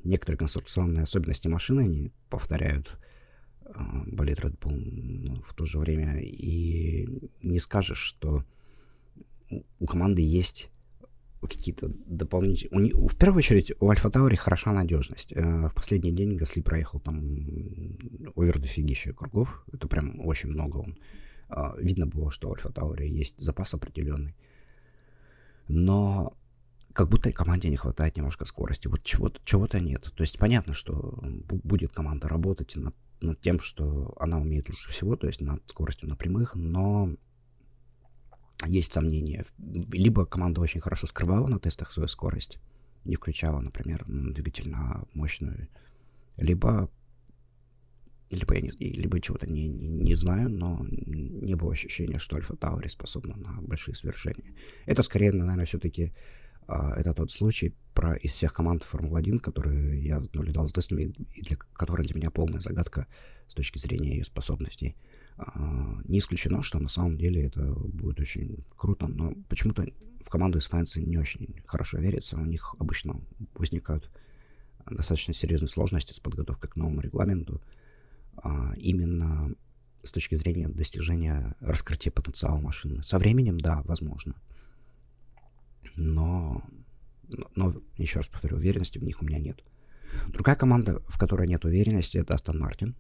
некоторые 0.03 0.37
конструкционные 0.37 1.03
особенности 1.03 1.47
машины 1.47 1.81
они 1.81 2.11
повторяют 2.29 2.99
э, 3.65 3.71
болит 4.07 4.39
Red 4.39 4.59
Bull 4.59 5.41
в 5.43 5.53
то 5.53 5.65
же 5.65 5.79
время. 5.79 6.19
И 6.21 7.07
не 7.41 7.59
скажешь, 7.59 7.99
что 7.99 8.43
у 9.79 9.85
команды 9.85 10.21
есть 10.21 10.69
какие-то 11.47 11.89
дополнительные... 12.05 12.93
В 12.93 13.15
первую 13.15 13.37
очередь, 13.37 13.71
у 13.79 13.89
Альфа 13.89 14.09
Таури 14.09 14.35
хороша 14.35 14.71
надежность. 14.71 15.33
Э, 15.33 15.67
в 15.67 15.73
последний 15.73 16.11
день 16.11 16.35
Гасли 16.35 16.61
проехал 16.61 16.99
там 16.99 17.17
овер 18.35 18.59
дофигища 18.59 19.13
кругов. 19.13 19.63
Это 19.71 19.87
прям 19.87 20.19
очень 20.25 20.49
много 20.49 20.77
он. 20.77 20.97
Э, 21.49 21.71
видно 21.79 22.07
было, 22.07 22.31
что 22.31 22.49
у 22.49 22.53
Альфа 22.53 22.71
Таури 22.71 23.07
есть 23.07 23.39
запас 23.39 23.73
определенный. 23.73 24.35
Но 25.67 26.35
как 26.93 27.07
будто 27.09 27.31
команде 27.31 27.69
не 27.69 27.77
хватает 27.77 28.17
немножко 28.17 28.45
скорости. 28.45 28.87
Вот 28.87 29.03
чего-то, 29.03 29.39
чего-то 29.45 29.79
нет. 29.79 30.11
То 30.15 30.21
есть 30.21 30.37
понятно, 30.37 30.73
что 30.73 31.17
будет 31.63 31.93
команда 31.93 32.27
работать 32.27 32.75
над, 32.75 32.95
над 33.21 33.39
тем, 33.39 33.59
что 33.59 34.13
она 34.19 34.37
умеет 34.39 34.67
лучше 34.67 34.89
всего, 34.89 35.15
то 35.15 35.27
есть 35.27 35.39
над 35.39 35.61
скоростью 35.69 36.09
на 36.09 36.15
прямых, 36.15 36.55
но 36.55 37.15
есть 38.65 38.93
сомнения. 38.93 39.45
Либо 39.57 40.25
команда 40.25 40.61
очень 40.61 40.81
хорошо 40.81 41.07
скрывала 41.07 41.47
на 41.47 41.59
тестах 41.59 41.91
свою 41.91 42.07
скорость, 42.07 42.59
не 43.05 43.15
включала, 43.15 43.59
например, 43.61 44.03
двигатель 44.07 44.69
на 44.69 45.03
мощную, 45.13 45.69
либо 46.37 46.89
либо 48.29 48.53
я 48.53 48.61
не, 48.61 48.69
либо 48.69 49.19
чего-то 49.19 49.47
не, 49.47 49.67
не, 49.67 49.87
не 49.87 50.15
знаю, 50.15 50.49
но 50.49 50.85
не 50.87 51.55
было 51.55 51.71
ощущения, 51.71 52.19
что 52.19 52.35
Альфа 52.35 52.55
Таури 52.55 52.87
способна 52.87 53.35
на 53.37 53.61
большие 53.61 53.95
свершения. 53.95 54.53
Это 54.85 55.01
скорее, 55.01 55.31
наверное, 55.31 55.65
все-таки 55.65 56.13
а, 56.67 56.93
это 56.95 57.15
тот 57.15 57.31
случай 57.31 57.73
про 57.95 58.15
из 58.15 58.33
всех 58.33 58.53
команд 58.53 58.83
Формулы-1, 58.83 59.39
которые 59.39 60.03
я 60.03 60.19
наблюдал 60.33 60.67
с 60.67 60.71
тестами, 60.71 61.11
и 61.33 61.41
для, 61.41 61.57
которая 61.57 62.05
для 62.05 62.15
меня 62.15 62.29
полная 62.29 62.59
загадка 62.59 63.07
с 63.47 63.55
точки 63.55 63.79
зрения 63.79 64.17
ее 64.17 64.23
способностей. 64.23 64.95
Не 66.05 66.19
исключено, 66.19 66.61
что 66.61 66.79
на 66.79 66.89
самом 66.89 67.17
деле 67.17 67.45
это 67.45 67.61
будет 67.61 68.19
очень 68.19 68.63
круто, 68.75 69.07
но 69.07 69.33
почему-то 69.47 69.85
в 70.21 70.29
команду 70.29 70.57
из 70.57 70.65
Франции 70.65 71.01
не 71.01 71.17
очень 71.17 71.55
хорошо 71.65 71.97
верится. 71.97 72.37
У 72.37 72.45
них 72.45 72.75
обычно 72.77 73.21
возникают 73.53 74.11
достаточно 74.89 75.33
серьезные 75.33 75.69
сложности 75.69 76.13
с 76.13 76.19
подготовкой 76.19 76.69
к 76.69 76.75
новому 76.75 76.99
регламенту. 77.01 77.61
А, 78.37 78.73
именно 78.77 79.53
с 80.03 80.11
точки 80.11 80.35
зрения 80.35 80.67
достижения 80.67 81.55
раскрытия 81.59 82.11
потенциала 82.11 82.59
машины. 82.59 83.01
Со 83.03 83.17
временем, 83.17 83.59
да, 83.59 83.81
возможно 83.83 84.35
но, 85.99 86.63
но, 87.55 87.73
еще 87.97 88.19
раз 88.19 88.29
повторю, 88.29 88.57
уверенности 88.57 88.97
в 88.97 89.03
них 89.03 89.21
у 89.21 89.25
меня 89.25 89.39
нет. 89.39 89.63
Другая 90.27 90.55
команда, 90.55 91.01
в 91.07 91.19
которой 91.19 91.47
нет 91.47 91.65
уверенности, 91.65 92.17
это 92.17 92.33
Астон 92.33 92.59
Мартин. 92.59 92.95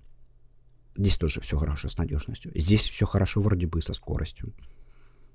Здесь 0.95 1.17
тоже 1.17 1.41
все 1.41 1.57
хорошо 1.57 1.87
с 1.89 1.97
надежностью. 1.97 2.51
Здесь 2.55 2.87
все 2.89 3.05
хорошо 3.05 3.41
вроде 3.41 3.67
бы 3.67 3.81
со 3.81 3.93
скоростью. 3.93 4.53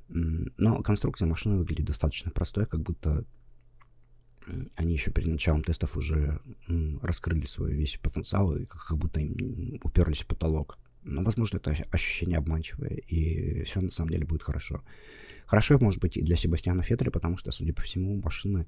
Но 0.09 0.83
конструкция 0.83 1.27
машины 1.27 1.57
выглядит 1.57 1.87
достаточно 1.87 2.31
простой, 2.31 2.67
как 2.67 2.81
будто 2.81 3.25
они 4.77 4.93
еще 4.93 5.11
перед 5.11 5.29
началом 5.29 5.63
тестов 5.63 5.97
уже 5.97 6.41
раскрыли 7.01 7.47
свой 7.47 7.73
весь 7.73 7.97
потенциал, 7.97 8.55
и 8.55 8.67
как 8.67 8.99
будто 8.99 9.21
им 9.21 9.81
уперлись 9.83 10.23
в 10.23 10.27
потолок. 10.27 10.79
Но, 11.03 11.23
возможно, 11.23 11.59
это 11.59 11.75
ощущение 11.91 12.39
обманчивое, 12.39 12.91
и 12.91 13.63
все 13.65 13.81
на 13.81 13.91
самом 13.91 14.11
деле 14.11 14.27
будет 14.27 14.43
хорошо. 14.43 14.83
Хорошо, 15.47 15.79
может 15.79 16.01
быть, 16.01 16.17
и 16.17 16.23
для 16.23 16.37
Себастьяна 16.37 16.83
Феттеля, 16.83 17.11
потому 17.11 17.37
что, 17.37 17.51
судя 17.51 17.75
по 17.75 17.83
всему, 17.83 18.21
машины, 18.21 18.67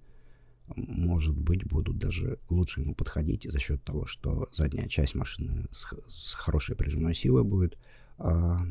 может 0.74 1.36
быть, 1.36 1.64
будут 1.64 1.98
даже 1.98 2.38
лучше 2.48 2.80
ему 2.80 2.94
подходить 2.94 3.46
за 3.50 3.58
счет 3.58 3.82
того, 3.84 4.06
что 4.06 4.48
задняя 4.52 4.88
часть 4.88 5.14
машины 5.14 5.66
с, 5.70 5.86
с 6.06 6.34
хорошей 6.34 6.76
прижимной 6.76 7.14
силой 7.14 7.44
будет. 7.44 7.78
А, 8.18 8.62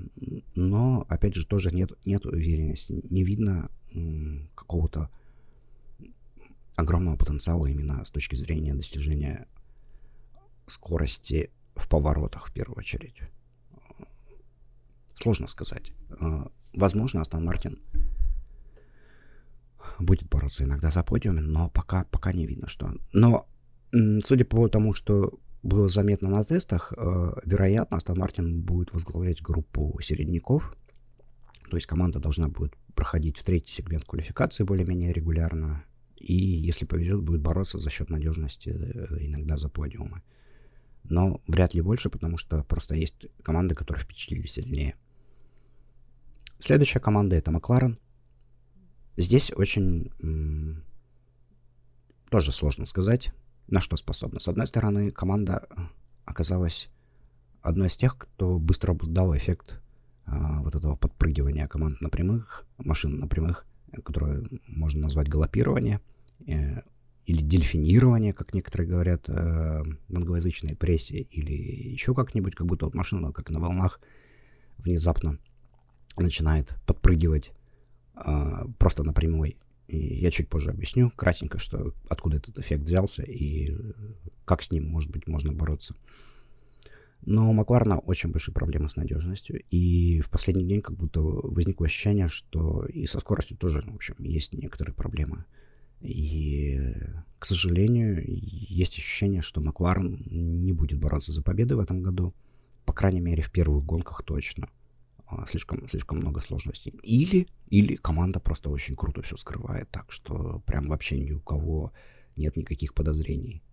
но, 0.55 1.05
опять 1.07 1.35
же, 1.35 1.45
тоже 1.45 1.71
нет, 1.71 1.91
нет 2.05 2.25
уверенности. 2.25 3.01
Не 3.09 3.23
видно 3.23 3.69
какого-то 4.55 5.09
огромного 6.75 7.15
потенциала 7.15 7.67
именно 7.67 8.03
с 8.03 8.11
точки 8.11 8.35
зрения 8.35 8.73
достижения 8.73 9.47
скорости 10.67 11.51
в 11.75 11.87
поворотах 11.87 12.47
в 12.47 12.53
первую 12.53 12.79
очередь? 12.79 13.19
Сложно 15.13 15.47
сказать. 15.47 15.93
Э, 16.19 16.47
возможно, 16.73 17.21
Астон 17.21 17.45
Мартин 17.45 17.79
будет 19.99 20.29
бороться 20.29 20.63
иногда 20.63 20.89
за 20.89 21.03
подиуме, 21.03 21.41
но 21.41 21.69
пока, 21.69 22.05
пока 22.05 22.31
не 22.33 22.45
видно, 22.45 22.67
что... 22.67 22.93
Но, 23.13 23.47
судя 24.23 24.45
по 24.45 24.67
тому, 24.67 24.93
что 24.93 25.39
было 25.63 25.87
заметно 25.87 26.29
на 26.29 26.43
тестах, 26.43 26.93
э, 26.95 27.33
вероятно, 27.43 27.97
Астон 27.97 28.19
Мартин 28.19 28.61
будет 28.61 28.93
возглавлять 28.93 29.41
группу 29.41 29.97
середняков, 30.01 30.75
то 31.69 31.77
есть 31.77 31.87
команда 31.87 32.19
должна 32.19 32.47
будет 32.47 32.75
проходить 32.93 33.37
в 33.37 33.43
третий 33.43 33.71
сегмент 33.71 34.05
квалификации 34.05 34.63
более-менее 34.63 35.11
регулярно, 35.11 35.83
и, 36.15 36.33
если 36.33 36.85
повезет, 36.85 37.21
будет 37.21 37.41
бороться 37.41 37.77
за 37.77 37.89
счет 37.89 38.09
надежности 38.09 38.69
э, 38.69 39.17
иногда 39.19 39.57
за 39.57 39.69
подиумы. 39.69 40.21
Но 41.03 41.41
вряд 41.47 41.73
ли 41.73 41.81
больше, 41.81 42.09
потому 42.09 42.37
что 42.37 42.63
просто 42.63 42.95
есть 42.95 43.27
команды, 43.43 43.75
которые 43.75 44.03
впечатлили 44.03 44.47
сильнее. 44.47 44.95
Следующая 46.59 46.99
команда 46.99 47.35
это 47.35 47.51
Макларен. 47.51 47.99
Здесь 49.17 49.51
очень 49.55 50.11
тоже 52.29 52.51
сложно 52.51 52.85
сказать, 52.85 53.31
на 53.67 53.81
что 53.81 53.97
способна. 53.97 54.39
С 54.39 54.47
одной 54.47 54.67
стороны, 54.67 55.11
команда 55.11 55.67
оказалась 56.25 56.89
одной 57.61 57.87
из 57.87 57.95
тех, 57.95 58.17
кто 58.17 58.59
быстро 58.59 58.91
обуздал 58.91 59.35
эффект 59.35 59.81
а, 60.25 60.61
вот 60.61 60.75
этого 60.75 60.95
подпрыгивания 60.95 61.67
команд 61.67 62.01
на 62.01 62.09
прямых, 62.09 62.65
машин 62.77 63.19
на 63.19 63.27
прямых, 63.27 63.65
которое 64.03 64.43
можно 64.67 65.01
назвать 65.01 65.29
галопирование 65.29 66.01
э, 66.47 66.81
или 67.25 67.41
дельфинирование, 67.41 68.33
как 68.33 68.53
некоторые 68.53 68.87
говорят 68.87 69.29
э, 69.29 69.33
в 69.33 70.15
англоязычной 70.15 70.75
прессе, 70.75 71.19
или 71.19 71.53
еще 71.53 72.13
как-нибудь, 72.13 72.55
как 72.55 72.67
будто 72.67 72.85
вот 72.85 72.95
машина, 72.95 73.31
как 73.31 73.49
на 73.49 73.59
волнах, 73.59 73.99
внезапно 74.77 75.39
начинает 76.17 76.75
подпрыгивать 76.85 77.49
э, 77.49 77.64
просто 78.77 79.03
на 79.03 79.13
прямой. 79.13 79.57
И 79.87 79.97
я 79.97 80.31
чуть 80.31 80.49
позже 80.49 80.71
объясню 80.71 81.11
кратенько, 81.15 81.59
что 81.59 81.93
откуда 82.09 82.37
этот 82.37 82.57
эффект 82.57 82.83
взялся 82.83 83.21
и 83.21 83.75
как 84.43 84.63
с 84.63 84.71
ним, 84.71 84.89
может 84.89 85.11
быть, 85.11 85.27
можно 85.27 85.53
бороться. 85.53 85.95
Но 87.21 87.49
у 87.49 87.53
Макларена 87.53 87.99
очень 87.99 88.31
большие 88.31 88.53
проблемы 88.53 88.87
с 88.89 88.95
надежностью. 88.95 89.61
И 89.71 90.21
в 90.21 90.29
последний 90.29 90.65
день 90.65 90.81
как 90.81 90.95
будто 90.95 91.21
возникло 91.21 91.85
ощущение, 91.85 92.29
что 92.29 92.85
и 92.85 93.05
со 93.05 93.19
скоростью 93.19 93.57
тоже, 93.57 93.81
в 93.81 93.95
общем, 93.95 94.15
есть 94.19 94.53
некоторые 94.53 94.93
проблемы. 94.93 95.45
И, 96.01 96.79
к 97.39 97.45
сожалению, 97.45 98.23
есть 98.27 98.97
ощущение, 98.97 99.41
что 99.41 99.61
Макларен 99.61 100.23
не 100.27 100.71
будет 100.71 100.99
бороться 100.99 101.31
за 101.31 101.41
победы 101.41 101.75
в 101.75 101.79
этом 101.79 102.01
году. 102.01 102.33
По 102.85 102.93
крайней 102.93 103.21
мере, 103.21 103.41
в 103.41 103.51
первых 103.51 103.83
гонках 103.85 104.23
точно. 104.23 104.69
А, 105.27 105.45
слишком, 105.47 105.87
слишком 105.87 106.19
много 106.19 106.39
сложностей. 106.39 106.93
Или, 107.01 107.47
или 107.67 107.95
команда 107.95 108.39
просто 108.39 108.69
очень 108.69 108.95
круто 108.95 109.21
все 109.21 109.35
скрывает, 109.35 109.89
так 109.89 110.11
что 110.11 110.59
прям 110.65 110.87
вообще 110.87 111.19
ни 111.19 111.31
у 111.31 111.39
кого 111.39 111.91
нет 112.35 112.55
никаких 112.57 112.93
подозрений 112.93 113.63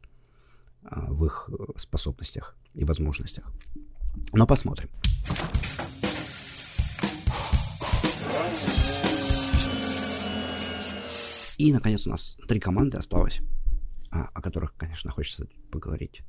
а, 0.85 1.13
в 1.13 1.27
их 1.27 1.51
э, 1.53 1.73
способностях 1.77 2.57
и 2.75 2.85
возможностях. 2.85 3.53
Но 4.33 4.47
посмотрим. 4.47 4.89
И, 11.59 11.73
наконец, 11.73 12.07
у 12.07 12.11
нас 12.11 12.39
три 12.49 12.59
команды 12.61 12.97
осталось, 12.97 13.41
а, 14.11 14.25
о 14.35 14.41
которых, 14.41 14.75
конечно, 14.75 15.11
хочется 15.11 15.47
поговорить, 15.71 16.23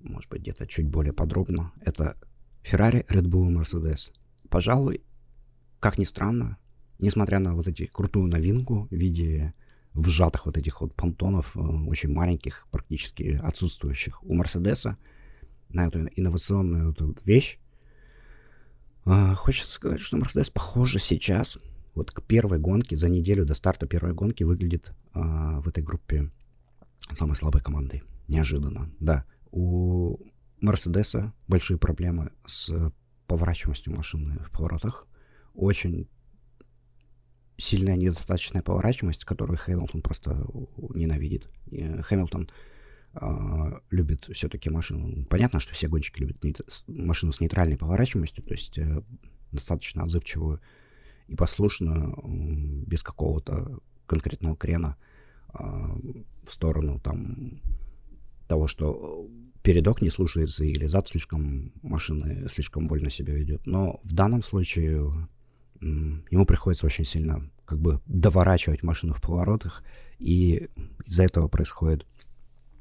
может 0.00 0.28
быть, 0.28 0.42
где-то 0.42 0.66
чуть 0.66 0.88
более 0.88 1.12
подробно. 1.12 1.72
Это 1.80 2.16
Ferrari, 2.62 3.06
Red 3.06 3.26
Bull 3.26 3.48
и 3.48 3.54
Mercedes. 3.54 4.12
Пожалуй, 4.56 5.02
как 5.80 5.98
ни 5.98 6.04
странно, 6.04 6.56
несмотря 6.98 7.40
на 7.40 7.54
вот 7.54 7.68
эти 7.68 7.84
крутую 7.84 8.26
новинку 8.28 8.88
в 8.90 8.94
виде 8.94 9.52
вжатых 9.92 10.46
вот 10.46 10.56
этих 10.56 10.80
вот 10.80 10.94
понтонов, 10.94 11.54
э, 11.58 11.60
очень 11.60 12.10
маленьких, 12.10 12.66
практически 12.70 13.38
отсутствующих 13.42 14.24
у 14.24 14.32
Мерседеса, 14.32 14.96
на 15.68 15.88
эту 15.88 16.08
инновационную 16.16 16.92
эту 16.92 17.14
вещь. 17.26 17.58
А, 19.04 19.34
хочется 19.34 19.74
сказать, 19.74 20.00
что 20.00 20.16
Мерседес, 20.16 20.48
похоже, 20.48 21.00
сейчас, 21.00 21.58
вот 21.94 22.10
к 22.10 22.22
первой 22.22 22.58
гонке, 22.58 22.96
за 22.96 23.10
неделю 23.10 23.44
до 23.44 23.52
старта 23.52 23.86
первой 23.86 24.14
гонки, 24.14 24.42
выглядит 24.42 24.94
а, 25.12 25.60
в 25.60 25.68
этой 25.68 25.84
группе 25.84 26.30
самой 27.12 27.36
слабой 27.36 27.60
командой. 27.60 28.04
Неожиданно, 28.26 28.90
да. 29.00 29.26
У 29.50 30.16
Мерседеса 30.62 31.34
большие 31.46 31.76
проблемы 31.76 32.30
с 32.46 32.72
поворачиваемостью 33.26 33.94
машины 33.94 34.38
в 34.38 34.50
поворотах. 34.50 35.06
Очень 35.54 36.08
сильная 37.56 37.96
недостаточная 37.96 38.62
поворачиваемость, 38.62 39.24
которую 39.24 39.58
Хэмилтон 39.58 40.02
просто 40.02 40.46
ненавидит. 40.94 41.48
И 41.66 41.82
Хэмилтон 42.02 42.50
а, 43.14 43.80
любит 43.90 44.28
все-таки 44.32 44.68
машину. 44.68 45.24
Понятно, 45.26 45.60
что 45.60 45.72
все 45.72 45.88
гонщики 45.88 46.20
любят 46.20 46.44
машину 46.86 47.32
с 47.32 47.40
нейтральной 47.40 47.78
поворачиваемостью, 47.78 48.44
то 48.44 48.52
есть 48.52 48.78
э, 48.78 49.02
достаточно 49.52 50.02
отзывчивую 50.02 50.60
и 51.26 51.34
послушную, 51.34 52.84
без 52.86 53.02
какого-то 53.02 53.80
конкретного 54.06 54.56
крена 54.56 54.96
а, 55.48 55.96
в 56.44 56.52
сторону 56.52 57.00
там 57.00 57.62
того, 58.48 58.68
что 58.68 59.28
передок 59.66 60.00
не 60.00 60.10
слушается 60.10 60.64
или 60.64 60.86
зад 60.86 61.08
слишком 61.08 61.72
машины 61.82 62.48
слишком 62.48 62.86
вольно 62.86 63.10
себя 63.10 63.34
ведет. 63.34 63.66
Но 63.66 63.98
в 64.04 64.14
данном 64.14 64.40
случае 64.40 65.28
ему 65.80 66.46
приходится 66.46 66.86
очень 66.86 67.04
сильно 67.04 67.50
как 67.64 67.80
бы 67.80 68.00
доворачивать 68.06 68.84
машину 68.84 69.12
в 69.12 69.20
поворотах, 69.20 69.82
и 70.20 70.68
из-за 71.04 71.24
этого 71.24 71.48
происходит 71.48 72.06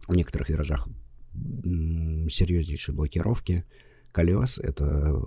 в 0.07 0.15
некоторых 0.15 0.49
виражах 0.49 0.87
серьезнейшие 1.33 2.93
блокировки 2.93 3.65
колес, 4.11 4.59
это 4.59 5.23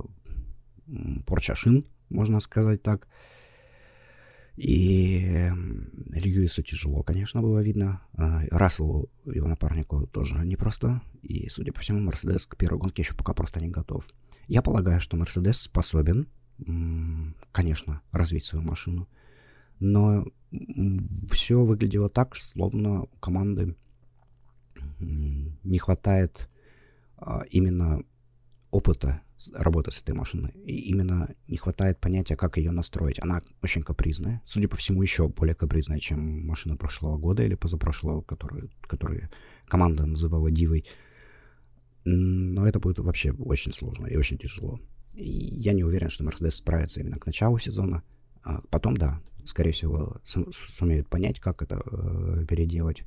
порча 1.26 1.56
шин, 1.56 1.86
можно 2.08 2.38
сказать 2.38 2.84
так. 2.84 3.08
И 4.58 5.52
Льюису 6.10 6.64
тяжело, 6.64 7.04
конечно, 7.04 7.40
было 7.40 7.60
видно. 7.62 8.02
А, 8.14 8.42
Расселу, 8.50 9.08
его 9.24 9.46
напарнику, 9.46 10.08
тоже 10.08 10.44
непросто. 10.44 11.00
И, 11.22 11.48
судя 11.48 11.72
по 11.72 11.78
всему, 11.78 12.00
Мерседес 12.00 12.44
к 12.44 12.56
первой 12.56 12.78
гонке 12.78 13.02
еще 13.02 13.14
пока 13.14 13.34
просто 13.34 13.60
не 13.60 13.68
готов. 13.68 14.08
Я 14.48 14.60
полагаю, 14.60 15.00
что 15.00 15.16
Мерседес 15.16 15.60
способен, 15.60 16.26
конечно, 17.52 18.02
развить 18.10 18.46
свою 18.46 18.64
машину. 18.64 19.08
Но 19.78 20.26
все 21.30 21.62
выглядело 21.62 22.08
так, 22.08 22.34
словно 22.34 23.02
у 23.02 23.16
команды 23.20 23.76
не 24.98 25.78
хватает 25.78 26.50
а, 27.16 27.42
именно 27.48 28.02
опыта 28.70 29.22
работы 29.52 29.90
с 29.90 30.02
этой 30.02 30.14
машиной. 30.14 30.52
И 30.64 30.90
именно 30.90 31.34
не 31.46 31.56
хватает 31.56 32.00
понятия, 32.00 32.34
как 32.34 32.56
ее 32.56 32.70
настроить. 32.70 33.20
Она 33.20 33.40
очень 33.62 33.82
капризная. 33.82 34.42
Судя 34.44 34.68
по 34.68 34.76
всему, 34.76 35.02
еще 35.02 35.28
более 35.28 35.54
капризная, 35.54 36.00
чем 36.00 36.46
машина 36.46 36.76
прошлого 36.76 37.18
года 37.18 37.42
или 37.42 37.54
позапрошлого, 37.54 38.22
которую, 38.22 38.70
которую 38.82 39.30
команда 39.66 40.06
называла 40.06 40.50
Дивой. 40.50 40.84
Но 42.04 42.66
это 42.66 42.80
будет 42.80 42.98
вообще 42.98 43.32
очень 43.32 43.72
сложно 43.72 44.06
и 44.06 44.16
очень 44.16 44.38
тяжело. 44.38 44.80
И 45.14 45.28
я 45.28 45.72
не 45.72 45.84
уверен, 45.84 46.10
что 46.10 46.24
Мерседес 46.24 46.56
справится 46.56 47.00
именно 47.00 47.18
к 47.18 47.26
началу 47.26 47.58
сезона. 47.58 48.02
А 48.42 48.60
потом, 48.70 48.96
да, 48.96 49.20
скорее 49.44 49.72
всего, 49.72 50.20
сумеют 50.24 51.08
понять, 51.08 51.40
как 51.40 51.62
это 51.62 51.80
э, 51.84 52.44
переделать. 52.48 53.02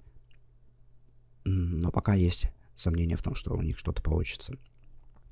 Но 1.43 1.91
пока 1.91 2.13
есть 2.13 2.51
сомнения 2.75 3.15
в 3.15 3.23
том, 3.23 3.35
что 3.35 3.55
у 3.55 3.61
них 3.61 3.77
что-то 3.79 4.01
получится. 4.01 4.55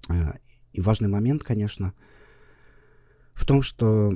Э, 0.07 0.33
и 0.71 0.81
важный 0.81 1.09
момент, 1.09 1.43
конечно, 1.43 1.93
в 3.33 3.45
том, 3.45 3.62
что, 3.62 4.12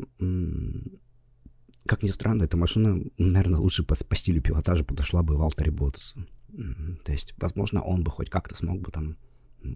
как 1.85 2.03
ни 2.03 2.09
странно, 2.09 2.43
эта 2.43 2.57
машина, 2.57 3.03
наверное, 3.17 3.59
лучше 3.59 3.83
по, 3.83 3.95
по 3.95 4.15
стилю 4.15 4.41
пилотажа 4.41 4.83
подошла 4.83 5.23
бы 5.23 5.37
Валтере 5.37 5.71
Ботасу. 5.71 6.25
То 7.03 7.11
есть, 7.11 7.33
возможно, 7.37 7.81
он 7.81 8.03
бы 8.03 8.11
хоть 8.11 8.29
как-то 8.29 8.55
смог 8.55 8.81
бы 8.81 8.91
там 8.91 9.17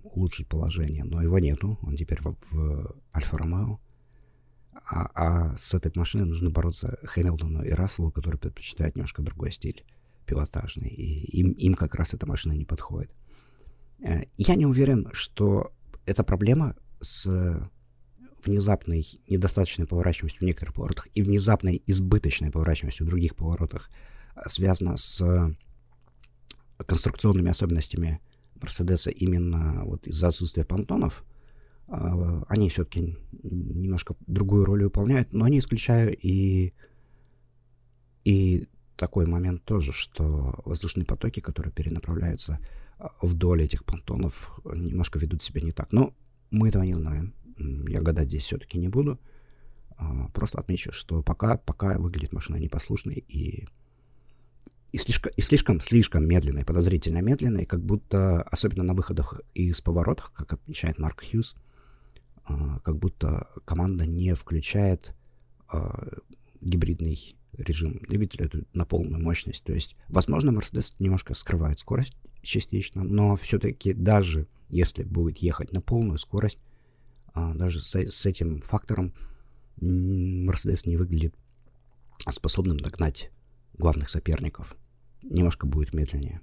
улучшить 0.03 0.47
положение, 0.47 1.03
но 1.03 1.21
его 1.21 1.39
нету, 1.39 1.79
он 1.81 1.95
теперь 1.95 2.21
в, 2.21 2.35
в 2.51 2.95
Альфа-Ромео. 3.15 3.79
А, 4.89 5.09
а 5.15 5.55
с 5.55 5.73
этой 5.73 5.91
машиной 5.95 6.25
нужно 6.25 6.49
бороться 6.49 6.99
Хэмилтону 7.03 7.63
и 7.63 7.71
Расселу, 7.71 8.11
которые 8.11 8.39
предпочитают 8.39 8.95
немножко 8.95 9.21
другой 9.21 9.51
стиль 9.51 9.83
пилотажный, 10.25 10.89
и 10.89 11.39
им, 11.39 11.51
им 11.53 11.73
как 11.73 11.95
раз 11.95 12.13
эта 12.13 12.27
машина 12.27 12.53
не 12.53 12.65
подходит. 12.65 13.11
Э, 14.03 14.23
я 14.37 14.55
не 14.55 14.65
уверен, 14.65 15.09
что 15.13 15.73
эта 16.07 16.23
проблема 16.23 16.75
с 17.01 17.29
внезапной 18.43 19.05
недостаточной 19.27 19.85
поворачиваемостью 19.85 20.39
в 20.39 20.45
некоторых 20.45 20.73
поворотах 20.73 21.07
и 21.13 21.21
внезапной 21.21 21.83
избыточной 21.85 22.49
поворачиваемостью 22.49 23.05
в 23.05 23.09
других 23.09 23.35
поворотах 23.35 23.91
э, 24.35 24.41
связана 24.47 24.95
с 24.95 25.55
конструкционными 26.77 27.51
особенностями 27.51 28.21
Мерседеса 28.61 29.11
именно 29.11 29.83
вот 29.83 30.07
из-за 30.07 30.27
отсутствия 30.27 30.63
понтонов. 30.63 31.25
А, 31.89 32.43
они 32.47 32.69
все-таки 32.69 33.17
немножко 33.43 34.15
другую 34.27 34.65
роль 34.65 34.83
выполняют, 34.83 35.33
но 35.33 35.47
не 35.47 35.59
исключаю 35.59 36.15
и, 36.15 36.73
и 38.23 38.67
такой 38.95 39.25
момент 39.25 39.63
тоже, 39.65 39.91
что 39.91 40.61
воздушные 40.63 41.05
потоки, 41.05 41.39
которые 41.39 41.73
перенаправляются 41.73 42.59
вдоль 43.21 43.63
этих 43.63 43.85
понтонов, 43.85 44.59
немножко 44.65 45.19
ведут 45.19 45.43
себя 45.43 45.61
не 45.61 45.71
так. 45.71 45.91
Но 45.91 46.13
мы 46.51 46.69
этого 46.69 46.83
не 46.83 46.95
знаем. 46.95 47.33
Я 47.87 48.01
гадать 48.01 48.29
здесь 48.29 48.43
все-таки 48.43 48.77
не 48.77 48.89
буду. 48.89 49.19
А, 49.97 50.29
просто 50.29 50.59
отмечу, 50.59 50.91
что 50.91 51.23
пока, 51.23 51.57
пока 51.57 51.97
выглядит 51.97 52.31
машина 52.31 52.57
непослушной 52.57 53.25
и, 53.27 53.67
и 54.91 54.97
слишком, 54.97 55.31
и 55.35 55.41
слишком, 55.41 55.79
слишком 55.79 56.27
медленной, 56.27 56.65
подозрительно 56.65 57.21
медленной, 57.21 57.65
как 57.65 57.81
будто, 57.81 58.43
особенно 58.43 58.83
на 58.83 58.93
выходах 58.93 59.41
из 59.55 59.81
поворотов, 59.81 60.31
как 60.31 60.53
отмечает 60.53 60.99
Марк 60.99 61.23
Хьюз, 61.23 61.55
а, 62.45 62.79
как 62.79 62.97
будто 62.97 63.49
команда 63.65 64.05
не 64.05 64.35
включает 64.35 65.15
а, 65.67 66.19
гибридный 66.61 67.35
режим 67.53 67.99
двигателя 68.07 68.49
на 68.73 68.85
полную 68.85 69.21
мощность. 69.21 69.63
То 69.63 69.73
есть, 69.73 69.95
возможно, 70.09 70.51
Mercedes 70.51 70.93
немножко 70.99 71.33
скрывает 71.33 71.79
скорость 71.79 72.15
частично, 72.47 73.03
но 73.03 73.35
все-таки 73.35 73.93
даже 73.93 74.47
если 74.69 75.03
будет 75.03 75.37
ехать 75.37 75.71
на 75.71 75.81
полную 75.81 76.17
скорость, 76.17 76.59
даже 77.33 77.81
с, 77.81 77.95
с 77.95 78.25
этим 78.25 78.61
фактором 78.61 79.13
Мерседес 79.79 80.85
не 80.85 80.97
выглядит 80.97 81.35
способным 82.29 82.77
догнать 82.77 83.31
главных 83.73 84.09
соперников. 84.09 84.75
Немножко 85.21 85.67
будет 85.67 85.93
медленнее. 85.93 86.41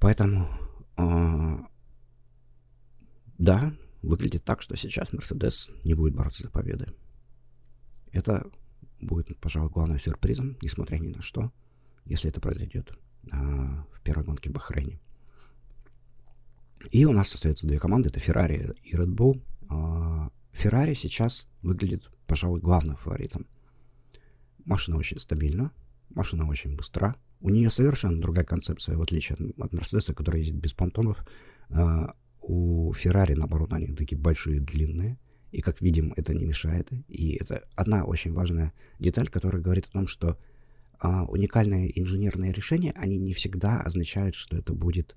Поэтому, 0.00 0.48
э, 0.96 1.58
да, 3.38 3.72
выглядит 4.02 4.44
так, 4.44 4.62
что 4.62 4.76
сейчас 4.76 5.12
Мерседес 5.12 5.70
не 5.84 5.94
будет 5.94 6.14
бороться 6.14 6.42
за 6.42 6.50
победы. 6.50 6.86
Это 8.12 8.50
будет, 9.00 9.38
пожалуй, 9.38 9.70
главным 9.70 10.00
сюрпризом, 10.00 10.56
несмотря 10.62 10.96
ни 10.96 11.08
на 11.08 11.22
что, 11.22 11.52
если 12.04 12.30
это 12.30 12.40
произойдет 12.40 12.98
в 13.22 14.00
первой 14.02 14.24
гонке 14.24 14.50
в 14.50 14.52
Бахрейне. 14.52 15.00
И 16.90 17.04
у 17.04 17.12
нас 17.12 17.34
остается 17.34 17.66
две 17.66 17.78
команды, 17.78 18.08
это 18.08 18.20
Ferrari 18.20 18.76
и 18.82 18.94
Red 18.94 19.14
Bull. 19.14 19.42
Э, 19.70 20.30
Феррари 20.52 20.94
сейчас 20.94 21.46
выглядит, 21.62 22.10
пожалуй, 22.26 22.60
главным 22.60 22.96
фаворитом. 22.96 23.46
Машина 24.64 24.96
очень 24.96 25.18
стабильна, 25.18 25.72
машина 26.08 26.46
очень 26.48 26.76
быстра. 26.76 27.16
У 27.40 27.50
нее 27.50 27.70
совершенно 27.70 28.20
другая 28.20 28.44
концепция, 28.44 28.96
в 28.96 29.02
отличие 29.02 29.36
от, 29.58 29.72
Мерседеса, 29.72 30.14
который 30.14 30.40
ездит 30.40 30.60
без 30.60 30.72
понтонов. 30.74 31.24
Uh, 31.70 32.12
у 32.42 32.92
Феррари, 32.94 33.34
наоборот, 33.34 33.72
они 33.72 33.86
такие 33.88 34.18
большие, 34.18 34.60
длинные. 34.60 35.18
И, 35.52 35.60
как 35.60 35.80
видим, 35.80 36.12
это 36.16 36.34
не 36.34 36.44
мешает. 36.44 36.90
И 37.08 37.34
это 37.34 37.62
одна 37.74 38.04
очень 38.04 38.32
важная 38.32 38.72
деталь, 38.98 39.28
которая 39.28 39.62
говорит 39.62 39.86
о 39.86 39.92
том, 39.92 40.06
что 40.06 40.38
uh, 41.02 41.26
уникальные 41.26 41.98
инженерные 42.00 42.52
решения, 42.52 42.92
они 42.96 43.18
не 43.18 43.32
всегда 43.34 43.80
означают, 43.80 44.34
что 44.34 44.56
это 44.56 44.74
будет 44.74 45.16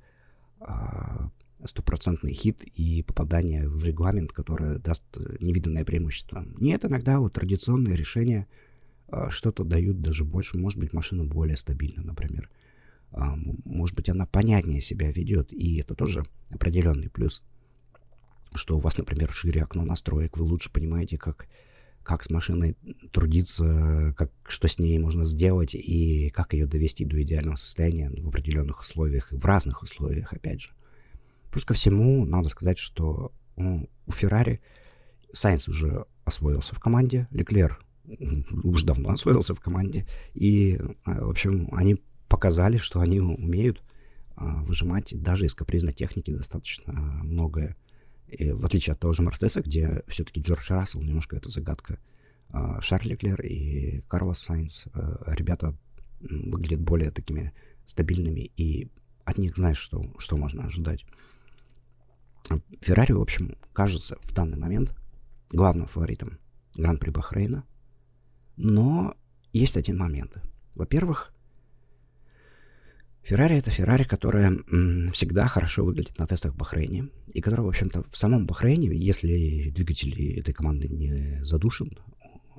uh, 0.59 1.29
стопроцентный 1.65 2.33
хит 2.33 2.63
и 2.63 3.03
попадание 3.03 3.67
в 3.67 3.83
регламент, 3.83 4.31
которое 4.31 4.79
даст 4.79 5.03
э, 5.17 5.37
невиданное 5.39 5.85
преимущество. 5.85 6.45
Нет, 6.59 6.83
иногда 6.85 7.19
вот 7.19 7.33
традиционные 7.33 7.95
решения 7.95 8.47
а, 9.07 9.29
что-то 9.29 9.63
дают 9.63 10.01
даже 10.01 10.23
больше. 10.23 10.57
Может 10.57 10.79
быть, 10.79 10.93
машина 10.93 11.23
более 11.23 11.55
стабильна, 11.55 12.03
например. 12.03 12.49
А, 13.11 13.35
может 13.65 13.95
быть, 13.95 14.09
она 14.09 14.25
понятнее 14.25 14.81
себя 14.81 15.11
ведет, 15.11 15.53
и 15.53 15.77
это 15.77 15.95
тоже 15.95 16.25
определенный 16.49 17.09
плюс. 17.09 17.43
Что 18.55 18.77
у 18.77 18.79
вас, 18.79 18.97
например, 18.97 19.31
шире 19.31 19.63
окно 19.63 19.85
настроек, 19.85 20.37
вы 20.37 20.45
лучше 20.45 20.71
понимаете, 20.71 21.17
как, 21.17 21.47
как 22.03 22.23
с 22.23 22.29
машиной 22.29 22.75
трудиться, 23.11 24.13
как, 24.17 24.31
что 24.47 24.67
с 24.67 24.77
ней 24.79 24.99
можно 24.99 25.25
сделать 25.25 25.73
и 25.75 26.29
как 26.29 26.53
ее 26.53 26.65
довести 26.65 27.05
до 27.05 27.21
идеального 27.21 27.55
состояния 27.55 28.09
в 28.09 28.27
определенных 28.27 28.81
условиях, 28.81 29.31
в 29.31 29.45
разных 29.45 29.81
условиях, 29.81 30.33
опять 30.33 30.61
же. 30.61 30.71
Плюс 31.51 31.65
ко 31.65 31.73
всему, 31.73 32.25
надо 32.25 32.49
сказать, 32.49 32.77
что 32.77 33.31
ну, 33.55 33.89
у 34.05 34.11
Феррари 34.11 34.61
Сайнс 35.31 35.67
уже 35.67 36.05
освоился 36.25 36.75
в 36.75 36.79
команде, 36.79 37.27
Леклер 37.31 37.79
уже 38.63 38.85
давно 38.85 39.11
освоился 39.11 39.55
в 39.55 39.59
команде, 39.59 40.05
и, 40.33 40.79
а, 41.05 41.25
в 41.25 41.29
общем, 41.29 41.69
они 41.71 42.01
показали, 42.27 42.77
что 42.77 42.99
они 42.99 43.19
умеют 43.19 43.83
а, 44.35 44.63
выжимать 44.63 45.13
даже 45.21 45.45
из 45.45 45.55
капризной 45.55 45.93
техники 45.93 46.31
достаточно 46.31 46.93
многое. 46.93 47.77
И 48.33 48.51
в 48.51 48.65
отличие 48.65 48.93
от 48.93 48.99
того 48.99 49.13
же 49.13 49.21
Мерседеса, 49.21 49.61
где 49.61 50.03
все-таки 50.07 50.41
Джордж 50.41 50.65
Рассел 50.69 51.01
немножко 51.01 51.35
это 51.35 51.49
загадка. 51.49 51.99
А, 52.49 52.81
Шарль 52.81 53.09
Леклер 53.09 53.41
и 53.41 54.01
Карлос 54.07 54.39
Сайнс, 54.39 54.85
ребята 55.27 55.75
выглядят 56.21 56.81
более 56.81 57.11
такими 57.11 57.53
стабильными, 57.85 58.51
и 58.57 58.89
от 59.25 59.37
них 59.37 59.55
знаешь, 59.57 59.77
что, 59.77 60.13
что 60.17 60.37
можно 60.37 60.65
ожидать. 60.65 61.05
Феррари, 62.81 63.13
в 63.13 63.21
общем, 63.21 63.57
кажется 63.73 64.17
в 64.21 64.33
данный 64.33 64.57
момент 64.57 64.95
главным 65.51 65.87
фаворитом 65.87 66.39
Гран-при 66.75 67.09
Бахрейна. 67.09 67.65
Но 68.57 69.15
есть 69.51 69.77
один 69.77 69.97
момент. 69.97 70.41
Во-первых, 70.75 71.32
Феррари 73.23 73.57
это 73.57 73.71
Феррари, 73.71 74.03
которая 74.03 74.59
всегда 75.11 75.47
хорошо 75.47 75.85
выглядит 75.85 76.19
на 76.19 76.27
тестах 76.27 76.53
в 76.53 76.57
Бахрейне. 76.57 77.09
И 77.27 77.41
которая, 77.41 77.65
в 77.65 77.69
общем-то, 77.69 78.03
в 78.03 78.17
самом 78.17 78.45
Бахрейне, 78.45 78.95
если 78.95 79.69
двигатель 79.69 80.39
этой 80.39 80.53
команды 80.53 80.87
не 80.89 81.43
задушен, 81.43 81.97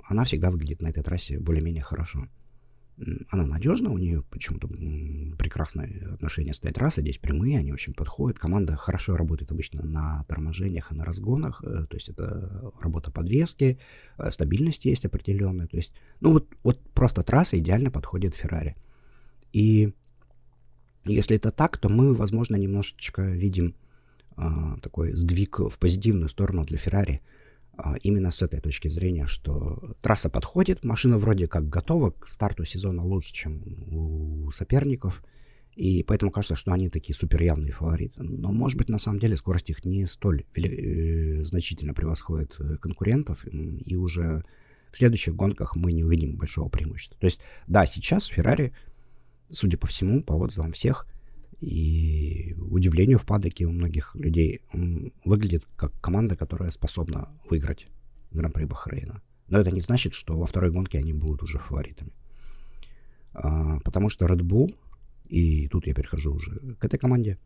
она 0.09 0.24
всегда 0.24 0.50
выглядит 0.50 0.83
на 0.83 0.88
этой 0.88 1.03
трассе 1.03 1.38
более-менее 1.38 1.83
хорошо 1.83 2.29
она 3.31 3.44
надежна, 3.44 3.90
у 3.90 3.98
нее 3.98 4.22
почему-то 4.31 4.68
прекрасное 5.37 6.14
отношение 6.14 6.55
с 6.55 6.61
этой 6.61 6.72
трассой, 6.72 7.03
здесь 7.03 7.18
прямые, 7.18 7.59
они 7.59 7.72
очень 7.72 7.92
подходят. 7.92 8.38
Команда 8.38 8.77
хорошо 8.77 9.16
работает 9.16 9.50
обычно 9.50 9.85
на 9.85 10.24
торможениях 10.29 10.92
и 10.92 10.94
на 10.94 11.05
разгонах, 11.05 11.62
э, 11.64 11.87
то 11.88 11.96
есть 11.96 12.09
это 12.09 12.72
работа 12.81 13.11
подвески, 13.11 13.79
э, 14.18 14.31
стабильность 14.31 14.85
есть 14.85 15.05
определенная, 15.05 15.66
то 15.66 15.77
есть, 15.77 15.92
ну 16.20 16.33
вот, 16.33 16.48
вот 16.62 16.81
просто 16.92 17.22
трасса 17.22 17.59
идеально 17.59 17.90
подходит 17.90 18.35
Феррари. 18.35 18.77
И 19.53 19.92
если 21.05 21.37
это 21.37 21.51
так, 21.51 21.79
то 21.79 21.88
мы, 21.88 22.14
возможно, 22.14 22.57
немножечко 22.57 23.23
видим 23.23 23.75
а, 24.37 24.79
такой 24.81 25.14
сдвиг 25.14 25.59
в 25.59 25.79
позитивную 25.79 26.29
сторону 26.29 26.64
для 26.64 26.79
Феррари– 26.79 27.21
а, 27.77 27.97
именно 28.03 28.31
с 28.31 28.43
этой 28.43 28.61
точки 28.61 28.88
зрения, 28.88 29.27
что 29.27 29.97
трасса 30.01 30.29
подходит, 30.29 30.85
машина 30.85 31.19
вроде 31.19 31.47
как 31.47 31.69
готова 31.69 32.11
к 32.11 32.27
старту 32.27 32.64
сезона 32.64 33.05
лучше, 33.05 33.33
чем 33.33 33.62
у 33.90 34.51
соперников, 34.51 35.25
и 35.75 36.05
поэтому 36.05 36.31
кажется, 36.31 36.55
что 36.55 36.73
они 36.73 36.88
такие 36.88 37.17
супер 37.17 37.43
явные 37.43 37.73
фавориты. 37.73 38.23
Но, 38.23 38.53
может 38.53 38.79
быть, 38.79 38.88
на 38.88 38.99
самом 38.99 39.19
деле 39.19 39.37
скорость 39.37 39.71
их 39.71 39.85
не 39.85 40.07
столь 40.07 40.45
э, 40.57 41.43
значительно 41.43 41.95
превосходит 41.95 42.55
э, 42.61 42.77
конкурентов, 42.77 43.45
и 43.45 43.97
уже 43.97 44.45
в 44.93 44.97
следующих 44.97 45.35
гонках 45.35 45.75
мы 45.75 45.93
не 45.93 46.05
увидим 46.05 46.37
большого 46.37 46.69
преимущества. 46.69 47.17
То 47.19 47.25
есть, 47.25 47.40
да, 47.67 47.87
сейчас 47.87 48.27
Феррари, 48.27 48.73
судя 49.50 49.78
по 49.78 49.87
всему, 49.87 50.22
по 50.22 50.33
отзывам 50.33 50.72
всех, 50.72 51.07
и 51.61 52.54
удивлению 52.59 53.18
в 53.18 53.24
падоке 53.24 53.64
у 53.64 53.72
многих 53.72 54.14
людей 54.14 54.61
он 54.72 55.12
выглядит 55.24 55.66
как 55.76 55.98
команда, 56.00 56.37
которая 56.37 56.70
способна 56.70 57.28
выиграть 57.48 57.88
Гран-при 58.33 58.64
Бахрейна. 58.64 59.22
Но 59.48 59.59
это 59.59 59.70
не 59.70 59.80
значит, 59.80 60.14
что 60.14 60.38
во 60.38 60.46
второй 60.46 60.70
гонке 60.70 60.98
они 60.98 61.12
будут 61.12 61.42
уже 61.42 61.59
фаворитами. 61.59 62.12
А, 63.33 63.80
потому 63.80 64.11
что 64.11 64.26
Red 64.26 64.40
Bull, 64.40 64.76
и 65.26 65.68
тут 65.68 65.87
я 65.87 65.94
перехожу 65.94 66.35
уже 66.35 66.76
к 66.78 66.85
этой 66.85 66.98
команде, 66.98 67.38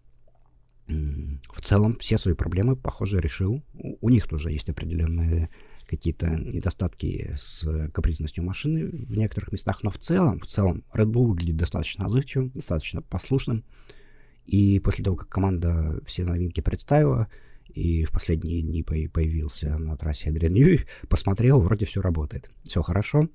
в 0.87 1.61
целом 1.61 1.96
все 1.98 2.16
свои 2.16 2.34
проблемы, 2.34 2.74
похоже, 2.74 3.20
решил. 3.20 3.62
У, 3.74 4.06
у 4.06 4.08
них 4.08 4.26
тоже 4.26 4.50
есть 4.50 4.70
определенные 4.70 5.50
какие-то 5.88 6.29
недостатки 6.29 7.33
с 7.35 7.66
капризностью 7.92 8.44
машины 8.44 8.87
в 8.87 9.16
некоторых 9.16 9.53
местах, 9.53 9.83
но 9.83 9.90
в 9.90 9.98
целом, 9.98 10.38
в 10.40 10.46
целом 10.46 10.85
Red 10.94 11.07
Bull 11.07 11.27
выглядит 11.27 11.57
достаточно 11.57 12.05
отзывчивым, 12.05 12.51
достаточно 12.51 13.03
послушным. 13.03 13.64
И 14.44 14.81
после 14.81 15.05
того, 15.05 15.16
как 15.16 15.29
команда 15.29 16.01
все 16.05 16.24
новинки 16.24 16.61
представила, 16.61 17.29
и 17.68 18.05
в 18.05 18.12
последние 18.12 18.62
дни 18.62 18.83
появился 18.83 19.77
на 19.79 19.96
трассе 19.96 20.31
Адриан 20.31 20.53
Ньюи, 20.53 20.81
посмотрел, 21.09 21.61
вроде 21.61 21.85
все 21.85 22.01
работает. 22.01 22.51
Все 22.64 22.83
хорошо. 22.83 23.29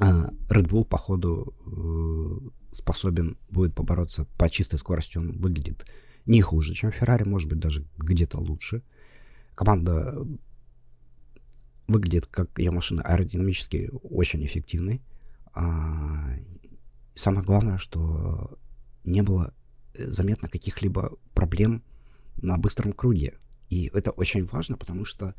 А, 0.00 0.30
Red 0.48 0.68
Bull, 0.68 0.84
походу, 0.84 1.54
э, 1.66 2.72
способен 2.72 3.36
будет 3.50 3.74
побороться 3.74 4.26
по 4.38 4.48
чистой 4.48 4.76
скорости. 4.76 5.18
Он 5.18 5.40
выглядит 5.40 5.86
не 6.26 6.40
хуже, 6.40 6.72
чем 6.72 6.92
Феррари, 6.92 7.24
может 7.24 7.48
быть, 7.48 7.58
даже 7.58 7.84
где-то 7.98 8.38
лучше. 8.38 8.82
Команда 9.54 10.24
выглядит, 11.86 12.26
как 12.26 12.58
ее 12.58 12.70
машина, 12.70 13.02
аэродинамически 13.02 13.90
очень 14.02 14.44
эффективной. 14.44 15.02
А, 15.52 16.30
самое 17.14 17.44
главное, 17.44 17.78
что 17.78 18.58
не 19.04 19.22
было 19.22 19.54
заметно 19.94 20.48
каких-либо 20.48 21.16
проблем 21.34 21.82
на 22.36 22.56
быстром 22.56 22.92
круге. 22.92 23.38
И 23.68 23.90
это 23.92 24.10
очень 24.10 24.44
важно, 24.44 24.76
потому 24.76 25.04
что, 25.04 25.34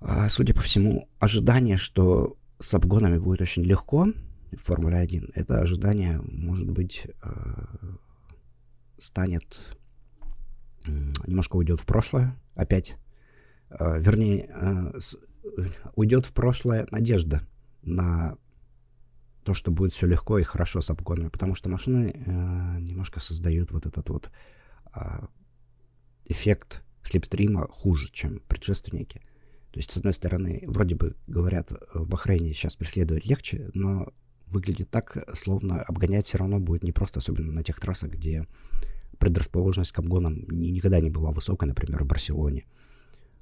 а, 0.00 0.28
судя 0.28 0.54
по 0.54 0.60
всему, 0.60 1.08
ожидание, 1.18 1.76
что 1.76 2.36
с 2.58 2.74
обгонами 2.74 3.18
будет 3.18 3.40
очень 3.40 3.62
легко 3.62 4.06
в 4.52 4.56
Формуле 4.56 4.96
1, 4.98 5.30
это 5.34 5.60
ожидание, 5.60 6.20
может 6.22 6.70
быть, 6.70 7.06
а, 7.22 7.96
станет 8.98 9.78
немножко 11.26 11.56
уйдет 11.56 11.80
в 11.80 11.86
прошлое 11.86 12.36
опять. 12.54 12.96
А, 13.70 13.98
вернее, 13.98 14.92
уйдет 15.94 16.26
в 16.26 16.32
прошлое 16.32 16.86
надежда 16.90 17.42
на 17.82 18.36
то, 19.44 19.54
что 19.54 19.70
будет 19.70 19.92
все 19.92 20.06
легко 20.06 20.38
и 20.38 20.42
хорошо 20.42 20.80
с 20.80 20.90
обгонами, 20.90 21.28
потому 21.28 21.54
что 21.54 21.70
машины 21.70 22.12
э, 22.14 22.80
немножко 22.80 23.18
создают 23.18 23.72
вот 23.72 23.86
этот 23.86 24.08
вот 24.10 24.30
э, 24.94 25.00
эффект 26.26 26.82
слепстрима 27.02 27.66
хуже, 27.68 28.08
чем 28.12 28.40
предшественники. 28.40 29.22
То 29.70 29.78
есть, 29.78 29.90
с 29.90 29.96
одной 29.96 30.12
стороны, 30.12 30.62
вроде 30.66 30.96
бы 30.96 31.16
говорят, 31.26 31.72
в 31.94 32.06
Бахрейне 32.06 32.52
сейчас 32.52 32.76
преследовать 32.76 33.24
легче, 33.24 33.70
но 33.74 34.12
выглядит 34.46 34.90
так, 34.90 35.16
словно 35.34 35.82
обгонять 35.82 36.26
все 36.26 36.38
равно 36.38 36.58
будет 36.58 36.82
непросто, 36.82 37.20
особенно 37.20 37.52
на 37.52 37.62
тех 37.62 37.80
трассах, 37.80 38.10
где 38.10 38.46
предрасположенность 39.18 39.92
к 39.92 39.98
обгонам 39.98 40.44
никогда 40.50 41.00
не 41.00 41.10
была 41.10 41.30
высокой, 41.30 41.68
например, 41.68 42.04
в 42.04 42.06
Барселоне. 42.06 42.66
Э, 42.66 42.87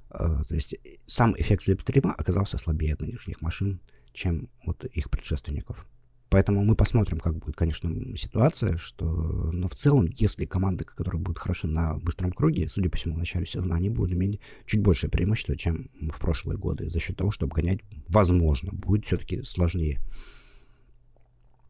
то 0.09 0.45
есть 0.49 0.75
сам 1.05 1.35
эффект 1.37 1.63
слепстрима 1.63 2.13
оказался 2.13 2.57
слабее 2.57 2.93
от 2.93 3.01
нынешних 3.01 3.41
машин, 3.41 3.81
чем 4.13 4.49
от 4.63 4.85
их 4.85 5.09
предшественников. 5.09 5.85
Поэтому 6.29 6.63
мы 6.65 6.75
посмотрим, 6.75 7.19
как 7.19 7.37
будет, 7.37 7.55
конечно, 7.55 7.89
ситуация, 8.17 8.75
что... 8.75 9.05
Но 9.05 9.67
в 9.67 9.75
целом, 9.75 10.07
если 10.13 10.45
команды, 10.45 10.83
которые 10.83 11.21
будут 11.21 11.39
хороши 11.39 11.67
на 11.67 11.95
быстром 11.97 12.33
круге, 12.33 12.67
судя 12.67 12.89
по 12.89 12.97
всему, 12.97 13.15
в 13.15 13.17
начале 13.17 13.45
сезона, 13.45 13.75
они 13.75 13.89
будут 13.89 14.13
иметь 14.13 14.41
чуть 14.65 14.81
большее 14.81 15.09
преимущество, 15.09 15.55
чем 15.55 15.89
в 16.01 16.19
прошлые 16.19 16.57
годы, 16.57 16.89
за 16.89 16.99
счет 16.99 17.15
того, 17.15 17.31
что 17.31 17.45
обгонять, 17.45 17.79
возможно, 18.09 18.73
будет 18.73 19.05
все-таки 19.05 19.43
сложнее. 19.43 20.01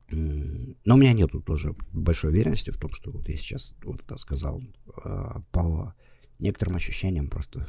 Но 0.09 0.95
у 0.95 0.97
меня 0.97 1.13
нету 1.13 1.39
тоже 1.41 1.75
большой 1.91 2.31
уверенности 2.31 2.71
в 2.71 2.77
том, 2.77 2.91
что 2.93 3.11
вот 3.11 3.27
я 3.29 3.37
сейчас 3.37 3.75
вот 3.83 4.01
это 4.01 4.17
сказал. 4.17 4.63
А, 5.03 5.41
по 5.51 5.93
некоторым 6.39 6.77
ощущениям 6.77 7.29
просто 7.29 7.67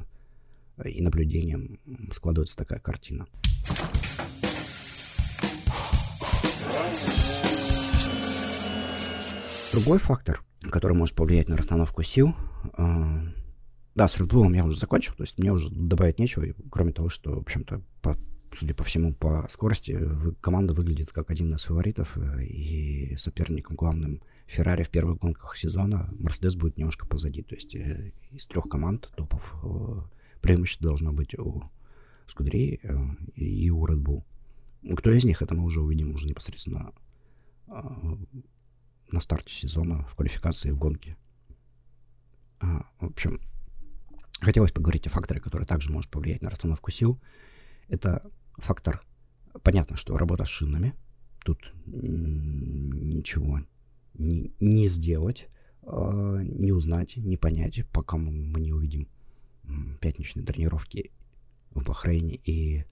и 0.84 1.00
наблюдениям 1.00 1.78
складывается 2.12 2.56
такая 2.56 2.80
картина. 2.80 3.26
Другой 9.72 9.98
фактор, 9.98 10.42
который 10.70 10.96
может 10.96 11.14
повлиять 11.14 11.48
на 11.48 11.56
расстановку 11.56 12.02
сил, 12.02 12.34
э, 12.76 13.38
да, 13.94 14.06
с 14.06 14.18
Red 14.20 14.56
я 14.56 14.64
уже 14.64 14.78
закончил, 14.78 15.12
то 15.14 15.24
есть 15.24 15.38
мне 15.38 15.52
уже 15.52 15.70
добавить 15.70 16.18
нечего, 16.18 16.46
кроме 16.70 16.92
того, 16.92 17.08
что, 17.08 17.34
в 17.34 17.38
общем-то, 17.38 17.82
по, 18.00 18.16
судя 18.56 18.74
по 18.74 18.84
всему, 18.84 19.12
по 19.12 19.46
скорости 19.50 19.98
команда 20.40 20.72
выглядит 20.72 21.10
как 21.10 21.30
один 21.30 21.54
из 21.54 21.64
фаворитов, 21.64 22.16
э, 22.16 22.44
и 22.44 23.16
соперником 23.16 23.76
главным 23.76 24.22
Феррари 24.46 24.84
в 24.84 24.90
первых 24.90 25.18
гонках 25.18 25.56
сезона 25.56 26.08
Мерседес 26.18 26.56
будет 26.56 26.76
немножко 26.76 27.06
позади, 27.06 27.42
то 27.42 27.54
есть 27.54 27.74
э, 27.74 28.12
из 28.30 28.46
трех 28.46 28.68
команд 28.68 29.10
топов 29.16 29.54
э, 29.62 30.00
преимущество 30.40 30.88
должно 30.88 31.12
быть 31.12 31.38
у 31.38 31.70
Скудерей 32.26 32.80
э, 32.82 32.96
и 33.34 33.70
у 33.70 33.86
Red 33.86 34.02
Bull. 34.02 34.24
Кто 34.96 35.10
из 35.10 35.24
них, 35.24 35.42
это 35.42 35.54
мы 35.54 35.64
уже 35.64 35.80
увидим 35.80 36.14
уже 36.14 36.26
непосредственно 36.26 36.92
э, 37.68 37.72
на 39.10 39.20
старте 39.20 39.52
сезона 39.52 40.04
в 40.08 40.14
квалификации 40.14 40.70
в 40.70 40.78
гонке. 40.78 41.16
А, 42.60 42.86
в 43.00 43.06
общем, 43.06 43.40
хотелось 44.40 44.72
поговорить 44.72 45.06
о 45.06 45.10
факторе, 45.10 45.40
который 45.40 45.66
также 45.66 45.92
может 45.92 46.10
повлиять 46.10 46.42
на 46.42 46.50
расстановку 46.50 46.90
сил. 46.90 47.20
Это 47.88 48.30
фактор, 48.56 49.02
понятно, 49.62 49.96
что 49.96 50.16
работа 50.16 50.44
с 50.44 50.48
шинами. 50.48 50.94
Тут 51.44 51.72
ничего 51.86 53.60
не, 54.14 54.52
не 54.60 54.88
сделать, 54.88 55.48
а, 55.82 56.40
не 56.42 56.72
узнать, 56.72 57.16
не 57.16 57.36
понять, 57.36 57.88
пока 57.90 58.16
мы 58.16 58.60
не 58.60 58.72
увидим 58.72 59.08
пятничные 60.00 60.44
тренировки 60.44 61.10
в 61.70 61.84
Бахрейне 61.84 62.36
и 62.36 62.84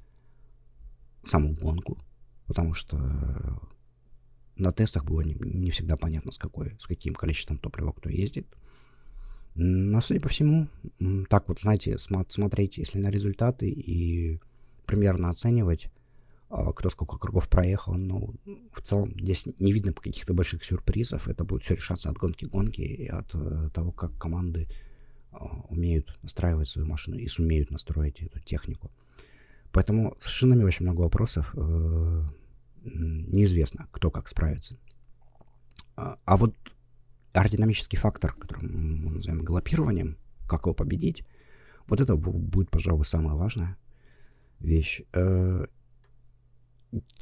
саму 1.24 1.54
гонку, 1.54 1.98
потому 2.46 2.74
что 2.74 2.96
на 4.56 4.72
тестах 4.72 5.04
было 5.04 5.20
не, 5.20 5.34
не 5.34 5.70
всегда 5.70 5.96
понятно, 5.96 6.32
с, 6.32 6.38
какой, 6.38 6.76
с 6.78 6.86
каким 6.86 7.14
количеством 7.14 7.58
топлива 7.58 7.92
кто 7.92 8.08
ездит. 8.08 8.46
Но, 9.54 10.00
судя 10.00 10.20
по 10.20 10.28
всему, 10.28 10.68
так 11.28 11.48
вот, 11.48 11.60
знаете, 11.60 11.96
смотреть, 11.98 12.78
если 12.78 12.98
на 12.98 13.10
результаты 13.10 13.68
и 13.68 14.40
примерно 14.84 15.30
оценивать, 15.30 15.90
а, 16.48 16.72
кто 16.72 16.90
сколько 16.90 17.18
кругов 17.18 17.48
проехал, 17.48 17.94
ну, 17.94 18.34
в 18.72 18.82
целом 18.82 19.12
здесь 19.18 19.46
не 19.58 19.72
видно 19.72 19.92
каких-то 19.92 20.34
больших 20.34 20.62
сюрпризов. 20.62 21.28
Это 21.28 21.44
будет 21.44 21.62
все 21.62 21.74
решаться 21.74 22.10
от 22.10 22.16
гонки 22.16 22.44
гонки 22.44 22.82
и 22.82 23.06
от 23.08 23.34
э, 23.34 23.70
того, 23.74 23.92
как 23.92 24.16
команды 24.18 24.68
умеют 25.68 26.18
настраивать 26.22 26.68
свою 26.68 26.88
машину 26.88 27.16
и 27.16 27.26
сумеют 27.26 27.70
настроить 27.70 28.22
эту 28.22 28.40
технику. 28.40 28.90
Поэтому 29.72 30.16
с 30.18 30.26
шинами 30.26 30.64
очень 30.64 30.84
много 30.84 31.02
вопросов. 31.02 31.54
Э, 31.56 32.24
неизвестно, 32.84 33.88
кто 33.90 34.10
как 34.10 34.28
справится. 34.28 34.78
А, 35.96 36.18
а 36.24 36.36
вот 36.36 36.54
аэродинамический 37.32 37.98
фактор, 37.98 38.32
который 38.32 38.68
мы 38.68 39.10
называем 39.12 39.44
галопированием, 39.44 40.18
как 40.48 40.62
его 40.62 40.74
победить, 40.74 41.24
вот 41.88 42.00
это 42.00 42.16
будет, 42.16 42.70
пожалуй, 42.70 43.04
самая 43.04 43.34
важная 43.34 43.76
вещь. 44.60 45.02
Э, 45.12 45.66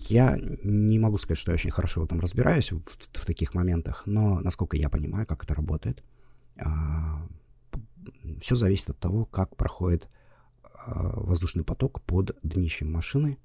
я 0.08 0.38
не 0.62 0.98
могу 0.98 1.18
сказать, 1.18 1.38
что 1.38 1.50
я 1.50 1.54
очень 1.54 1.70
хорошо 1.70 2.00
в 2.00 2.04
этом 2.04 2.20
разбираюсь, 2.20 2.70
в, 2.70 2.82
в 2.84 3.26
таких 3.26 3.54
моментах, 3.54 4.04
но 4.06 4.40
насколько 4.40 4.76
я 4.76 4.88
понимаю, 4.88 5.26
как 5.26 5.44
это 5.44 5.54
работает, 5.54 6.04
а, 6.56 7.26
все 8.40 8.54
зависит 8.54 8.90
от 8.90 8.98
того, 8.98 9.24
как 9.24 9.56
проходит 9.56 10.08
а, 10.86 11.20
воздушный 11.20 11.64
поток 11.64 12.02
под 12.02 12.36
днищем 12.42 12.92
машины. 12.92 13.38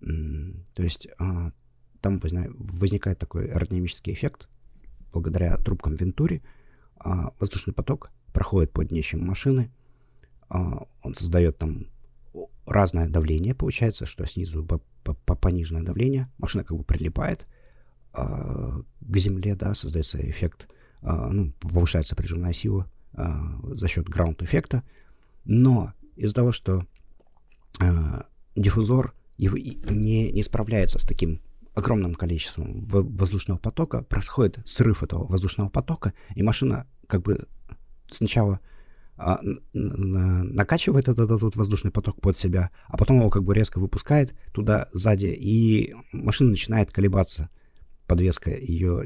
То 0.00 0.82
есть 0.82 1.08
а, 1.18 1.52
там 2.00 2.20
возникает 2.20 3.18
такой 3.18 3.46
аэродинамический 3.46 4.12
эффект. 4.12 4.48
Благодаря 5.12 5.56
трубкам 5.56 5.94
Вентури 5.94 6.42
а, 6.98 7.32
воздушный 7.38 7.74
поток 7.74 8.10
проходит 8.32 8.72
под 8.72 8.88
днищем 8.88 9.24
машины. 9.24 9.72
Он 10.48 11.14
создает 11.14 11.58
там 11.58 11.88
разное 12.66 13.08
давление, 13.08 13.54
получается, 13.54 14.06
что 14.06 14.26
снизу 14.26 14.64
пониженное 15.40 15.82
давление. 15.82 16.30
Машина 16.38 16.62
как 16.62 16.76
бы 16.76 16.84
прилипает 16.84 17.48
к 18.12 19.16
земле, 19.16 19.56
да, 19.56 19.74
создается 19.74 20.18
эффект, 20.30 20.68
ну, 21.02 21.52
повышается 21.60 22.14
прижимная 22.14 22.52
сила 22.52 22.88
э, 23.16 23.24
за 23.74 23.88
счет 23.88 24.08
граунд-эффекта, 24.08 24.82
но 25.44 25.92
из-за 26.16 26.34
того, 26.34 26.52
что 26.52 26.84
э, 27.80 28.22
диффузор 28.54 29.14
не, 29.38 30.32
не 30.32 30.42
справляется 30.42 30.98
с 30.98 31.04
таким 31.04 31.40
огромным 31.74 32.14
количеством 32.14 32.84
воздушного 32.86 33.58
потока, 33.58 34.02
происходит 34.02 34.60
срыв 34.64 35.02
этого 35.02 35.26
воздушного 35.26 35.68
потока, 35.68 36.14
и 36.34 36.42
машина 36.42 36.86
как 37.06 37.22
бы 37.22 37.46
сначала 38.10 38.60
а, 39.18 39.40
накачивает 39.72 41.08
этот, 41.08 41.30
этот 41.30 41.56
воздушный 41.56 41.90
поток 41.90 42.20
под 42.20 42.36
себя, 42.36 42.70
а 42.86 42.96
потом 42.96 43.18
его 43.18 43.30
как 43.30 43.44
бы 43.44 43.54
резко 43.54 43.78
выпускает 43.78 44.34
туда 44.52 44.88
сзади, 44.92 45.26
и 45.26 45.94
машина 46.12 46.50
начинает 46.50 46.90
колебаться. 46.92 47.50
Подвеска 48.06 48.50
ее 48.54 49.02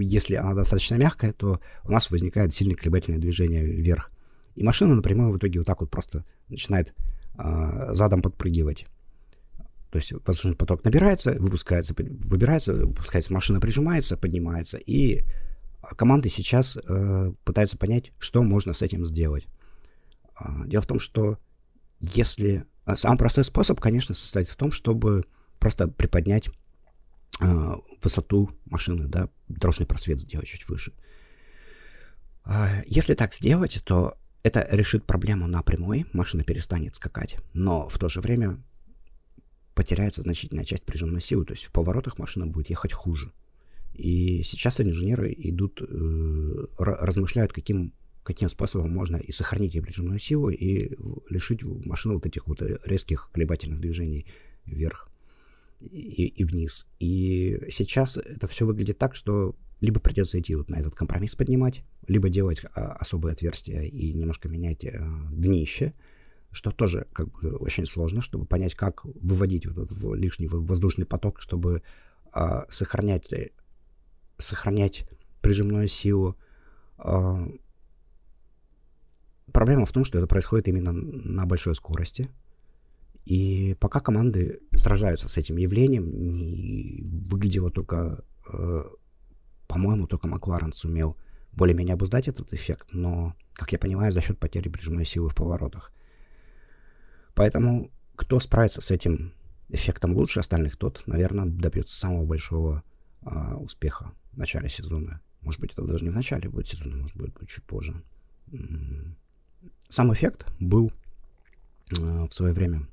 если 0.00 0.36
она 0.36 0.54
достаточно 0.54 0.96
мягкая, 0.96 1.32
то 1.32 1.60
у 1.84 1.90
нас 1.90 2.10
возникает 2.10 2.52
сильное 2.52 2.76
колебательное 2.76 3.20
движение 3.20 3.64
вверх. 3.64 4.10
И 4.54 4.62
машина 4.62 4.94
напрямую 4.94 5.32
в 5.32 5.38
итоге 5.38 5.60
вот 5.60 5.66
так 5.66 5.80
вот 5.80 5.90
просто 5.90 6.24
начинает 6.48 6.94
э, 7.38 7.94
задом 7.94 8.22
подпрыгивать. 8.22 8.86
То 9.90 9.98
есть 9.98 10.12
воздушный 10.12 10.56
поток 10.56 10.84
набирается, 10.84 11.32
выпускается, 11.38 11.94
выбирается, 11.96 12.72
выпускается, 12.72 13.32
машина 13.32 13.60
прижимается, 13.60 14.16
поднимается. 14.16 14.78
И 14.78 15.22
команды 15.96 16.28
сейчас 16.28 16.76
э, 16.76 17.32
пытаются 17.44 17.76
понять, 17.76 18.12
что 18.18 18.42
можно 18.42 18.72
с 18.72 18.82
этим 18.82 19.04
сделать. 19.04 19.46
Э, 20.40 20.66
дело 20.66 20.82
в 20.82 20.86
том, 20.86 21.00
что 21.00 21.38
если... 22.00 22.64
Самый 22.94 23.16
простой 23.16 23.44
способ, 23.44 23.78
конечно, 23.78 24.12
состоит 24.12 24.48
в 24.48 24.56
том, 24.56 24.72
чтобы 24.72 25.22
просто 25.60 25.86
приподнять 25.86 26.50
э, 27.40 27.74
высоту 28.02 28.50
машины, 28.66 29.06
да, 29.06 29.28
дорожный 29.48 29.86
просвет 29.86 30.20
сделать 30.20 30.48
чуть 30.48 30.68
выше. 30.68 30.92
Э, 32.44 32.82
если 32.86 33.14
так 33.14 33.32
сделать, 33.34 33.82
то 33.84 34.16
это 34.42 34.66
решит 34.70 35.04
проблему 35.04 35.46
напрямую, 35.46 36.06
машина 36.12 36.44
перестанет 36.44 36.96
скакать, 36.96 37.36
но 37.52 37.88
в 37.88 37.98
то 37.98 38.08
же 38.08 38.20
время 38.20 38.62
потеряется 39.74 40.22
значительная 40.22 40.64
часть 40.64 40.84
прижимной 40.84 41.20
силы, 41.20 41.44
то 41.44 41.52
есть 41.52 41.64
в 41.64 41.72
поворотах 41.72 42.18
машина 42.18 42.46
будет 42.46 42.70
ехать 42.70 42.92
хуже. 42.92 43.32
И 43.94 44.42
сейчас 44.42 44.80
инженеры 44.80 45.32
идут, 45.36 45.80
э, 45.82 46.66
размышляют, 46.78 47.52
каким, 47.52 47.92
каким 48.22 48.48
способом 48.48 48.90
можно 48.90 49.16
и 49.16 49.30
сохранить 49.32 49.74
ее 49.74 49.82
прижимную 49.82 50.18
силу, 50.18 50.48
и 50.48 50.96
лишить 51.28 51.62
машину 51.62 52.14
вот 52.14 52.26
этих 52.26 52.46
вот 52.46 52.62
резких 52.84 53.30
колебательных 53.32 53.80
движений 53.80 54.26
вверх 54.64 55.11
и, 55.90 56.26
и 56.26 56.44
вниз. 56.44 56.86
И 56.98 57.60
сейчас 57.70 58.16
это 58.16 58.46
все 58.46 58.66
выглядит 58.66 58.98
так, 58.98 59.14
что 59.14 59.56
либо 59.80 59.98
придется 60.00 60.38
идти 60.38 60.54
вот 60.54 60.70
на 60.70 60.76
этот 60.76 60.94
компромисс 60.94 61.34
поднимать, 61.34 61.82
либо 62.06 62.28
делать 62.28 62.62
а, 62.74 62.92
особые 62.92 63.32
отверстия 63.32 63.82
и 63.82 64.12
немножко 64.12 64.48
менять 64.48 64.84
а, 64.84 65.28
днище, 65.32 65.94
что 66.52 66.70
тоже 66.70 67.06
как 67.12 67.32
бы 67.32 67.56
очень 67.56 67.86
сложно, 67.86 68.20
чтобы 68.20 68.46
понять, 68.46 68.74
как 68.74 69.04
выводить 69.04 69.66
вот 69.66 69.78
этот 69.78 70.16
лишний 70.16 70.46
воздушный 70.46 71.06
поток, 71.06 71.40
чтобы 71.40 71.82
а, 72.30 72.64
сохранять, 72.68 73.32
сохранять 74.38 75.08
прижимную 75.40 75.88
силу. 75.88 76.36
А, 76.98 77.48
проблема 79.52 79.84
в 79.86 79.92
том, 79.92 80.04
что 80.04 80.18
это 80.18 80.26
происходит 80.26 80.68
именно 80.68 80.92
на 80.92 81.44
большой 81.44 81.74
скорости, 81.74 82.30
и 83.24 83.74
пока 83.74 84.00
команды 84.00 84.60
сражаются 84.74 85.28
с 85.28 85.38
этим 85.38 85.56
явлением, 85.56 86.34
не 86.34 87.04
выглядело 87.04 87.70
только, 87.70 88.24
э, 88.52 88.84
по-моему, 89.68 90.06
только 90.06 90.26
Макларен 90.26 90.72
сумел 90.72 91.16
более-менее 91.52 91.94
обуздать 91.94 92.28
этот 92.28 92.52
эффект, 92.52 92.88
но, 92.92 93.36
как 93.52 93.72
я 93.72 93.78
понимаю, 93.78 94.10
за 94.10 94.20
счет 94.20 94.38
потери 94.38 94.68
прижимной 94.68 95.04
силы 95.04 95.28
в 95.28 95.34
поворотах. 95.34 95.92
Поэтому 97.34 97.90
кто 98.16 98.38
справится 98.40 98.80
с 98.80 98.90
этим 98.90 99.32
эффектом 99.68 100.14
лучше 100.14 100.40
остальных, 100.40 100.76
тот, 100.76 101.02
наверное, 101.06 101.46
добьется 101.46 101.98
самого 101.98 102.24
большого 102.24 102.82
э, 103.22 103.54
успеха 103.54 104.12
в 104.32 104.38
начале 104.38 104.68
сезона. 104.68 105.20
Может 105.40 105.60
быть, 105.60 105.72
это 105.72 105.82
даже 105.84 106.04
не 106.04 106.10
в 106.10 106.14
начале 106.14 106.48
будет 106.48 106.66
сезона, 106.66 106.96
может 106.96 107.16
быть, 107.16 107.32
будет 107.32 107.48
чуть 107.48 107.64
позже. 107.64 108.02
Сам 109.88 110.12
эффект 110.12 110.52
был 110.58 110.92
э, 111.98 112.26
в 112.28 112.32
свое 112.32 112.52
время 112.52 112.88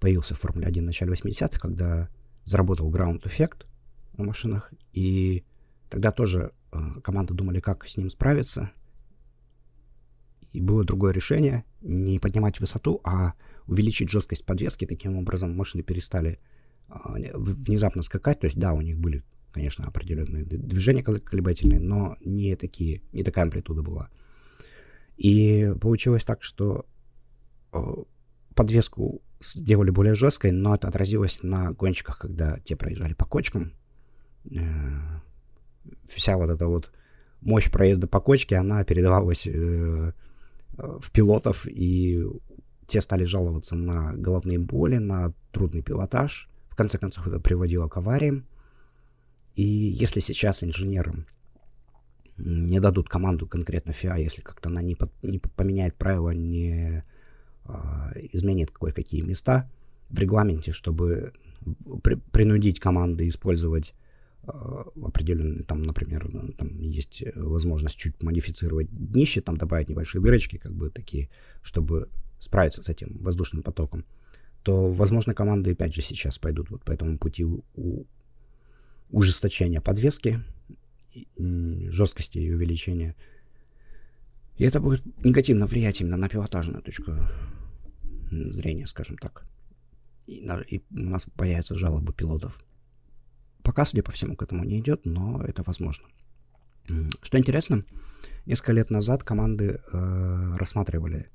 появился 0.00 0.34
в 0.34 0.40
Формуле 0.40 0.66
1 0.66 0.82
в 0.82 0.86
начале 0.86 1.12
80-х, 1.12 1.58
когда 1.58 2.08
заработал 2.44 2.90
ground 2.90 3.26
эффект 3.28 3.66
на 4.16 4.24
машинах, 4.24 4.72
и 4.92 5.44
тогда 5.88 6.10
тоже 6.10 6.52
э, 6.72 6.78
команды 7.04 7.34
думали, 7.34 7.60
как 7.60 7.86
с 7.86 7.96
ним 7.96 8.10
справиться. 8.10 8.72
И 10.52 10.60
было 10.60 10.84
другое 10.84 11.12
решение, 11.12 11.64
не 11.80 12.18
поднимать 12.18 12.58
высоту, 12.58 13.00
а 13.04 13.34
увеличить 13.66 14.10
жесткость 14.10 14.44
подвески, 14.44 14.84
таким 14.84 15.16
образом 15.16 15.54
машины 15.54 15.82
перестали 15.82 16.40
э, 16.88 16.94
внезапно 17.34 18.02
скакать, 18.02 18.40
то 18.40 18.46
есть 18.46 18.58
да, 18.58 18.72
у 18.72 18.80
них 18.80 18.98
были, 18.98 19.22
конечно, 19.52 19.86
определенные 19.86 20.44
движения 20.44 21.02
колебательные, 21.02 21.78
но 21.78 22.16
не 22.24 22.56
такие, 22.56 23.02
не 23.12 23.22
такая 23.22 23.44
амплитуда 23.44 23.82
была. 23.82 24.10
И 25.16 25.74
получилось 25.80 26.24
так, 26.24 26.42
что 26.42 26.86
э, 27.72 27.78
подвеску 28.60 29.22
сделали 29.40 29.88
более 29.88 30.14
жесткой, 30.14 30.52
но 30.52 30.74
это 30.74 30.86
отразилось 30.86 31.42
на 31.42 31.72
гонщиках, 31.72 32.18
когда 32.18 32.58
те 32.58 32.76
проезжали 32.76 33.14
по 33.14 33.24
кочкам. 33.24 33.72
Э, 34.54 35.20
вся 36.04 36.36
вот 36.36 36.50
эта 36.50 36.66
вот 36.66 36.92
мощь 37.40 37.70
проезда 37.70 38.06
по 38.06 38.20
кочке, 38.20 38.56
она 38.56 38.84
передавалась 38.84 39.46
э, 39.46 40.12
в 40.76 41.10
пилотов, 41.10 41.66
и 41.66 42.22
те 42.86 43.00
стали 43.00 43.24
жаловаться 43.24 43.76
на 43.76 44.12
головные 44.12 44.58
боли, 44.58 44.98
на 44.98 45.32
трудный 45.52 45.80
пилотаж. 45.80 46.50
В 46.68 46.76
конце 46.76 46.98
концов, 46.98 47.26
это 47.28 47.40
приводило 47.40 47.88
к 47.88 47.96
авариям. 47.96 48.46
И 49.54 49.64
если 49.64 50.20
сейчас 50.20 50.62
инженерам 50.62 51.24
не 52.36 52.78
дадут 52.78 53.08
команду 53.08 53.46
конкретно 53.46 53.94
ФИА, 53.94 54.16
если 54.16 54.42
как-то 54.42 54.68
она 54.68 54.82
не, 54.82 54.96
под, 54.96 55.10
не 55.22 55.38
поменяет 55.38 55.94
правила, 55.96 56.32
не 56.32 57.04
изменит 58.32 58.70
кое-какие 58.70 59.22
места 59.22 59.70
в 60.08 60.18
регламенте, 60.18 60.72
чтобы 60.72 61.32
при, 62.02 62.14
принудить 62.14 62.80
команды 62.80 63.28
использовать 63.28 63.94
а, 64.42 64.86
определенные, 65.02 65.62
там, 65.62 65.82
например, 65.82 66.30
там 66.56 66.80
есть 66.80 67.22
возможность 67.34 67.96
чуть 67.96 68.22
модифицировать 68.22 68.88
днище, 68.90 69.40
там 69.40 69.56
добавить 69.56 69.88
небольшие 69.88 70.22
дырочки, 70.22 70.56
как 70.56 70.72
бы 70.72 70.90
такие, 70.90 71.28
чтобы 71.62 72.08
справиться 72.38 72.82
с 72.82 72.88
этим 72.88 73.18
воздушным 73.20 73.62
потоком, 73.62 74.04
то, 74.62 74.90
возможно, 74.90 75.34
команды 75.34 75.72
опять 75.72 75.94
же 75.94 76.02
сейчас 76.02 76.38
пойдут 76.38 76.70
вот 76.70 76.84
по 76.84 76.92
этому 76.92 77.18
пути 77.18 77.44
у 77.44 78.06
ужесточения 79.10 79.80
подвески, 79.80 80.42
жесткости 81.36 82.38
и 82.38 82.52
увеличения. 82.52 83.16
И 84.60 84.64
это 84.64 84.78
будет 84.78 85.02
негативно 85.24 85.64
влиять 85.64 86.02
именно 86.02 86.18
на 86.18 86.28
пилотажную 86.28 86.82
точку 86.82 87.12
зрения, 88.30 88.86
скажем 88.86 89.16
так. 89.16 89.46
И, 90.26 90.46
и 90.68 90.82
у 90.90 91.08
нас 91.08 91.26
появятся 91.34 91.74
жалобы 91.74 92.12
пилотов. 92.12 92.62
Пока, 93.62 93.86
судя 93.86 94.02
по 94.02 94.12
всему, 94.12 94.36
к 94.36 94.42
этому 94.42 94.64
не 94.64 94.78
идет, 94.78 95.06
но 95.06 95.42
это 95.42 95.62
возможно. 95.62 96.06
Что 97.22 97.38
интересно, 97.38 97.86
несколько 98.44 98.72
лет 98.72 98.90
назад 98.90 99.24
команды 99.24 99.80
э, 99.80 100.56
рассматривали, 100.58 101.30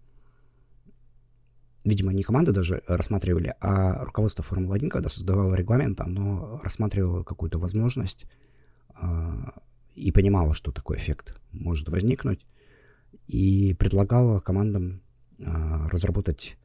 видимо, 1.83 2.13
не 2.13 2.21
команды 2.21 2.51
даже 2.51 2.83
рассматривали, 2.85 3.55
а 3.59 4.05
руководство 4.05 4.43
Формулы-1, 4.43 4.89
когда 4.89 5.09
создавало 5.09 5.55
регламент, 5.55 5.99
оно 5.99 6.61
рассматривало 6.63 7.23
какую-то 7.23 7.57
возможность 7.57 8.27
э, 9.01 9.31
и 9.95 10.11
понимало, 10.11 10.53
что 10.53 10.71
такой 10.71 10.97
эффект 10.97 11.41
может 11.51 11.89
возникнуть, 11.89 12.45
и 13.27 13.73
предлагало 13.73 14.39
командам 14.39 15.01
э, 15.37 15.43
разработать 15.91 16.57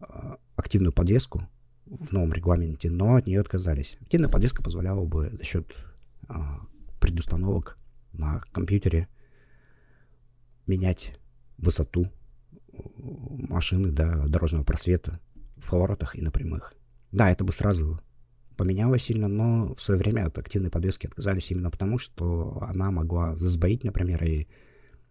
а, 0.00 0.38
активную 0.56 0.92
подвеску 0.92 1.48
в 1.86 2.12
новом 2.12 2.32
регламенте, 2.32 2.90
но 2.90 3.16
от 3.16 3.26
нее 3.26 3.40
отказались. 3.40 3.96
Активная 4.00 4.28
подвеска 4.28 4.62
позволяла 4.62 5.04
бы 5.04 5.30
за 5.32 5.44
счет 5.44 5.74
а, 6.28 6.60
предустановок 7.00 7.78
на 8.12 8.40
компьютере 8.52 9.08
менять 10.66 11.18
высоту 11.58 12.10
машины 13.02 13.90
до 13.90 14.26
дорожного 14.28 14.64
просвета 14.64 15.20
в 15.56 15.68
поворотах 15.68 16.16
и 16.16 16.22
на 16.22 16.30
прямых. 16.30 16.74
Да, 17.12 17.30
это 17.30 17.44
бы 17.44 17.52
сразу 17.52 18.00
поменяло 18.56 18.98
сильно, 18.98 19.28
но 19.28 19.74
в 19.74 19.80
свое 19.80 19.98
время 19.98 20.26
от 20.26 20.38
активной 20.38 20.70
подвески 20.70 21.06
отказались 21.06 21.50
именно 21.50 21.70
потому, 21.70 21.98
что 21.98 22.58
она 22.62 22.90
могла 22.90 23.34
засбоить, 23.34 23.84
например, 23.84 24.22
и 24.24 24.48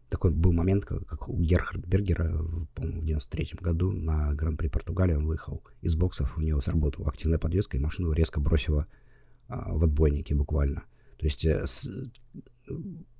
такой 0.09 0.31
был 0.31 0.51
момент, 0.51 0.85
как, 0.85 1.29
у 1.29 1.39
Герхарда 1.39 1.87
Бергера, 1.87 2.31
в, 2.33 2.67
по-моему, 2.69 3.01
в 3.01 3.05
93 3.05 3.59
году 3.61 3.91
на 3.91 4.33
Гран-при 4.33 4.67
Португалии 4.67 5.15
он 5.15 5.27
выехал 5.27 5.63
из 5.81 5.95
боксов, 5.95 6.37
у 6.37 6.41
него 6.41 6.59
сработала 6.61 7.07
активная 7.07 7.37
подвеска, 7.37 7.77
и 7.77 7.79
машину 7.79 8.11
резко 8.11 8.39
бросила 8.39 8.87
а, 9.47 9.73
в 9.73 9.83
отбойнике 9.83 10.35
буквально. 10.35 10.83
То 11.17 11.25
есть 11.25 11.45
э, 11.45 11.65
с, 11.65 11.89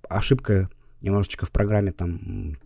ошибка 0.08 0.69
немножечко 1.02 1.45
в 1.45 1.52
программе 1.52 1.91
там 1.91 2.58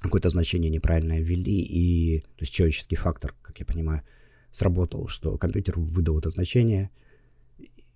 какое-то 0.00 0.30
значение 0.30 0.70
неправильное 0.70 1.20
ввели, 1.20 1.60
и 1.60 2.20
то 2.20 2.42
есть 2.42 2.52
человеческий 2.52 2.96
фактор, 2.96 3.34
как 3.42 3.58
я 3.60 3.66
понимаю, 3.66 4.02
сработал, 4.50 5.08
что 5.08 5.36
компьютер 5.36 5.78
выдал 5.78 6.18
это 6.18 6.30
значение, 6.30 6.90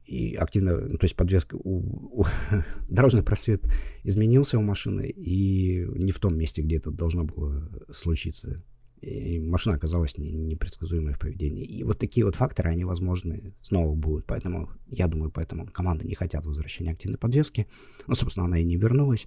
и 0.05 0.35
активно, 0.35 0.79
ну, 0.79 0.99
то 0.99 1.05
есть 1.05 1.17
подвеска, 1.17 1.57
у, 1.57 2.21
у, 2.21 2.25
дорожный 2.89 3.23
просвет 3.23 3.63
изменился 4.03 4.59
у 4.59 4.63
машины, 4.63 5.09
и 5.09 5.85
не 5.95 6.13
в 6.13 6.19
том 6.19 6.37
месте, 6.37 6.63
где 6.63 6.77
это 6.77 6.91
должно 6.91 7.25
было 7.25 7.69
случиться. 7.91 8.63
И 9.01 9.41
машина 9.41 9.77
оказалась 9.77 10.17
не, 10.17 10.31
непредсказуемой 10.31 11.15
в 11.15 11.19
поведении. 11.19 11.65
И 11.65 11.83
вот 11.83 11.99
такие 11.99 12.25
вот 12.25 12.37
факторы, 12.37 12.71
они 12.71 12.85
возможны 12.85 13.53
снова 13.61 13.95
будут. 13.95 14.27
Поэтому, 14.27 14.71
я 14.87 15.09
думаю, 15.09 15.33
поэтому 15.33 15.67
команды 15.67 16.07
не 16.07 16.15
хотят 16.15 16.47
возвращения 16.47 16.93
активной 16.93 17.19
подвески. 17.19 17.67
Ну, 18.07 18.15
собственно, 18.15 18.47
она 18.47 18.59
и 18.61 18.65
не 18.65 18.77
вернулась. 18.77 19.27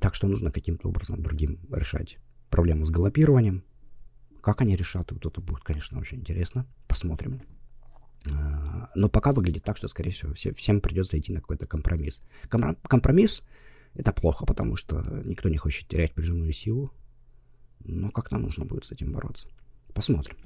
Так 0.00 0.14
что 0.14 0.26
нужно 0.26 0.50
каким-то 0.50 0.88
образом 0.88 1.22
другим 1.22 1.58
решать 1.70 2.18
проблему 2.48 2.86
с 2.86 2.90
галопированием. 2.90 3.62
Как 4.40 4.62
они 4.62 4.74
решат, 4.74 5.12
вот 5.12 5.26
это 5.26 5.40
будет, 5.42 5.62
конечно, 5.62 5.98
очень 5.98 6.20
интересно. 6.20 6.66
Посмотрим. 6.88 7.42
А, 8.28 8.90
но 8.94 9.08
пока 9.08 9.32
выглядит 9.32 9.64
так, 9.64 9.76
что, 9.76 9.88
скорее 9.88 10.10
всего, 10.10 10.34
все, 10.34 10.52
всем 10.52 10.80
придется 10.80 11.18
идти 11.18 11.32
на 11.32 11.40
какой-то 11.40 11.66
компромисс. 11.66 12.22
Компромисс— 12.48 13.44
это 13.94 14.12
плохо, 14.12 14.44
потому 14.44 14.76
что 14.76 15.00
никто 15.24 15.48
не 15.48 15.56
хочет 15.56 15.88
терять 15.88 16.12
прижимную 16.14 16.52
силу. 16.52 16.92
Но 17.80 18.10
как-то 18.10 18.36
нужно 18.36 18.64
будет 18.66 18.84
с 18.84 18.92
этим 18.92 19.12
бороться. 19.12 19.48
Посмотрим. 19.94 20.36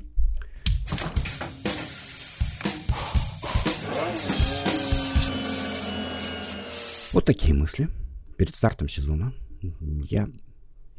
Вот 7.12 7.24
такие 7.24 7.54
мысли 7.54 7.88
перед 8.36 8.54
стартом 8.54 8.88
сезона. 8.88 9.34
Я 9.60 10.28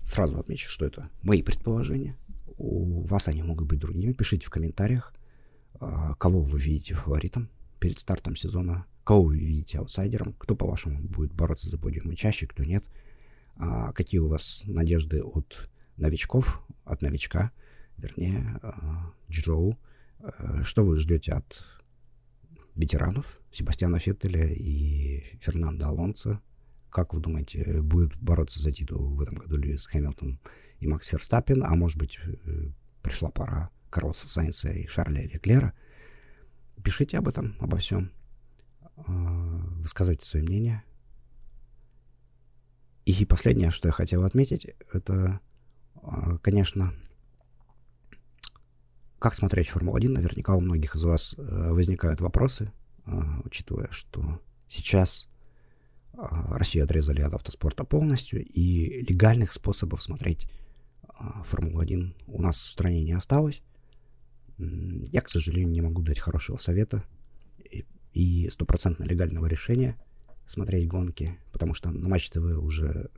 сразу 0.05 0.39
отмечу, 0.39 0.69
что 0.69 0.85
это 0.85 1.09
мои 1.21 1.41
предположения. 1.41 2.17
У 2.57 3.01
вас 3.01 3.27
они 3.27 3.43
могут 3.43 3.67
быть 3.67 3.79
другими. 3.79 4.13
Пишите 4.13 4.47
в 4.47 4.49
комментариях. 4.49 5.13
А, 5.79 6.15
кого 6.15 6.41
вы 6.41 6.59
видите 6.59 6.93
фаворитом 6.93 7.49
перед 7.79 7.99
стартом 7.99 8.35
сезона? 8.35 8.85
Кого 9.03 9.23
вы 9.23 9.37
видите 9.37 9.79
аутсайдером? 9.79 10.33
Кто, 10.33 10.55
по-вашему, 10.55 10.99
будет 10.99 11.33
бороться 11.33 11.69
за 11.69 11.77
подиумы 11.77 12.15
чаще, 12.15 12.47
кто 12.47 12.63
нет? 12.63 12.85
А 13.55 13.91
какие 13.93 14.19
у 14.19 14.27
вас 14.27 14.63
надежды 14.65 15.21
от 15.21 15.69
новичков, 15.97 16.61
от 16.83 17.01
новичка, 17.01 17.51
вернее, 17.97 18.59
а, 18.61 19.13
Джоу? 19.29 19.77
Что 20.63 20.83
вы 20.83 20.97
ждете 20.97 21.33
от 21.33 21.65
ветеранов 22.75 23.39
Себастьяна 23.51 23.99
Феттеля 23.99 24.51
и 24.51 25.37
Фернандо 25.39 25.87
Алонсо? 25.87 26.41
Как 26.89 27.13
вы 27.13 27.21
думаете, 27.21 27.81
будет 27.81 28.17
бороться 28.17 28.61
за 28.61 28.71
титул 28.71 29.15
в 29.15 29.21
этом 29.21 29.35
году 29.35 29.57
Льюис 29.57 29.85
Хэмилтон 29.85 30.39
и 30.79 30.87
Макс 30.87 31.07
Ферстаппин? 31.07 31.63
А 31.63 31.75
может 31.75 31.97
быть, 31.97 32.17
э, 32.25 32.69
пришла 33.01 33.29
пора 33.29 33.69
Карлоса 33.95 34.27
Сайнса 34.27 34.69
и 34.71 34.87
Шарля 34.87 35.21
Леклера? 35.21 35.73
Пишите 36.83 37.17
об 37.17 37.29
этом, 37.29 37.55
обо 37.61 37.77
всем. 37.77 38.11
А, 38.97 39.03
высказывайте 39.79 40.25
свои 40.25 40.43
мнения. 40.43 40.83
И 43.05 43.23
последнее, 43.25 43.71
что 43.71 43.87
я 43.87 43.93
хотел 43.93 44.25
отметить, 44.25 44.67
это, 44.91 45.39
а, 45.95 46.37
конечно, 46.39 46.93
как 49.17 49.33
смотреть 49.33 49.69
Формулу-1. 49.69 50.09
Наверняка 50.09 50.55
у 50.55 50.59
многих 50.59 50.97
из 50.97 51.03
вас 51.05 51.35
э, 51.37 51.71
возникают 51.71 52.19
вопросы, 52.19 52.73
а, 53.05 53.39
учитывая, 53.45 53.87
что 53.91 54.41
сейчас 54.67 55.29
Россию 56.13 56.83
отрезали 56.83 57.21
от 57.21 57.33
автоспорта 57.33 57.85
полностью, 57.85 58.45
и 58.45 59.01
легальных 59.03 59.53
способов 59.53 60.03
смотреть 60.03 60.49
Формулу-1 61.43 62.13
у 62.27 62.41
нас 62.41 62.57
в 62.57 62.71
стране 62.73 63.03
не 63.03 63.13
осталось. 63.13 63.63
Я, 64.57 65.21
к 65.21 65.29
сожалению, 65.29 65.71
не 65.71 65.81
могу 65.81 66.01
дать 66.01 66.19
хорошего 66.19 66.57
совета 66.57 67.03
и 68.13 68.49
стопроцентно 68.49 69.03
легального 69.03 69.45
решения 69.47 69.97
смотреть 70.45 70.87
гонки, 70.87 71.37
потому 71.51 71.73
что 71.73 71.91
на 71.91 72.07
Матч 72.07 72.29
ТВ 72.29 72.37
уже 72.37 73.09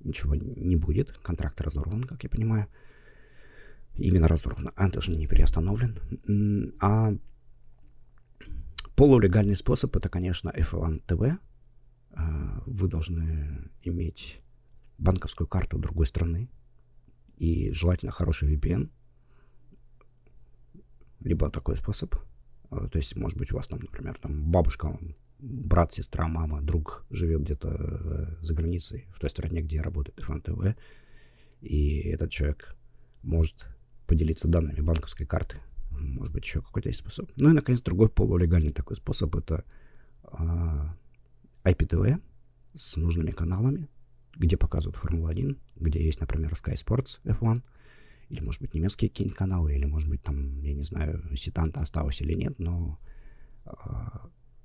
ничего 0.00 0.34
не 0.34 0.76
будет. 0.76 1.18
Контракт 1.18 1.60
разорван, 1.60 2.04
как 2.04 2.22
я 2.22 2.30
понимаю. 2.30 2.66
Именно 3.96 4.28
разорван, 4.28 4.70
а 4.76 4.88
даже 4.88 5.10
не 5.12 5.26
переостановлен. 5.26 6.74
А 6.80 7.12
полулегальный 8.94 9.56
способ 9.56 9.96
это, 9.96 10.08
конечно, 10.08 10.50
F1 10.50 11.04
TV. 11.06 11.38
А, 12.12 12.62
вы 12.66 12.88
должны 12.88 13.70
иметь 13.82 14.42
банковскую 14.98 15.48
карту 15.48 15.78
другой 15.78 16.06
страны 16.06 16.50
и 17.36 17.72
желательно 17.72 18.12
хороший 18.12 18.54
VPN. 18.54 18.90
Либо 21.20 21.50
такой 21.50 21.76
способ– 21.76 22.14
а, 22.70 22.88
то 22.88 22.98
есть, 22.98 23.16
может 23.16 23.38
быть, 23.38 23.52
у 23.52 23.56
вас 23.56 23.68
там, 23.68 23.80
например, 23.80 24.18
там 24.20 24.50
бабушка, 24.50 24.98
брат, 25.38 25.92
сестра, 25.92 26.28
мама, 26.28 26.62
друг 26.62 27.04
живет 27.10 27.42
где-то 27.42 27.68
э, 27.68 28.36
за 28.40 28.54
границей, 28.54 29.06
в 29.10 29.18
той 29.18 29.30
стране, 29.30 29.60
где 29.60 29.80
работает 29.80 30.20
ФН 30.20 30.40
ТВ, 30.40 30.76
и 31.60 31.98
этот 32.08 32.30
человек 32.30 32.76
может 33.22 33.66
поделиться 34.06 34.48
данными 34.48 34.80
банковской 34.80 35.26
карты. 35.26 35.58
Может 35.90 36.32
быть, 36.32 36.44
еще 36.44 36.62
какой-то 36.62 36.88
есть 36.88 37.00
способ. 37.00 37.30
Ну 37.36 37.50
и, 37.50 37.52
наконец, 37.52 37.82
другой 37.82 38.08
полулегальный 38.08 38.72
такой 38.72 38.96
способ— 38.96 39.34
это 39.36 39.64
IPTV 41.64 42.22
с 42.74 42.96
нужными 42.96 43.32
каналами, 43.32 43.88
где 44.36 44.56
показывают 44.56 44.96
Формулу-1, 44.96 45.58
где 45.76 46.02
есть, 46.02 46.20
например, 46.20 46.52
Sky 46.52 46.74
Sports 46.74 47.20
F1— 47.24 47.62
или, 48.30 48.40
может 48.40 48.62
быть, 48.62 48.74
немецкие 48.74 49.10
какие-нибудь 49.10 49.36
каналы, 49.36 49.74
или, 49.74 49.84
может 49.84 50.08
быть, 50.08 50.22
там, 50.22 50.60
я 50.60 50.72
не 50.72 50.82
знаю, 50.82 51.36
Ситанта 51.36 51.80
осталось 51.80 52.20
или 52.20 52.32
нет, 52.34 52.58
но, 52.60 52.98
э, 53.66 53.70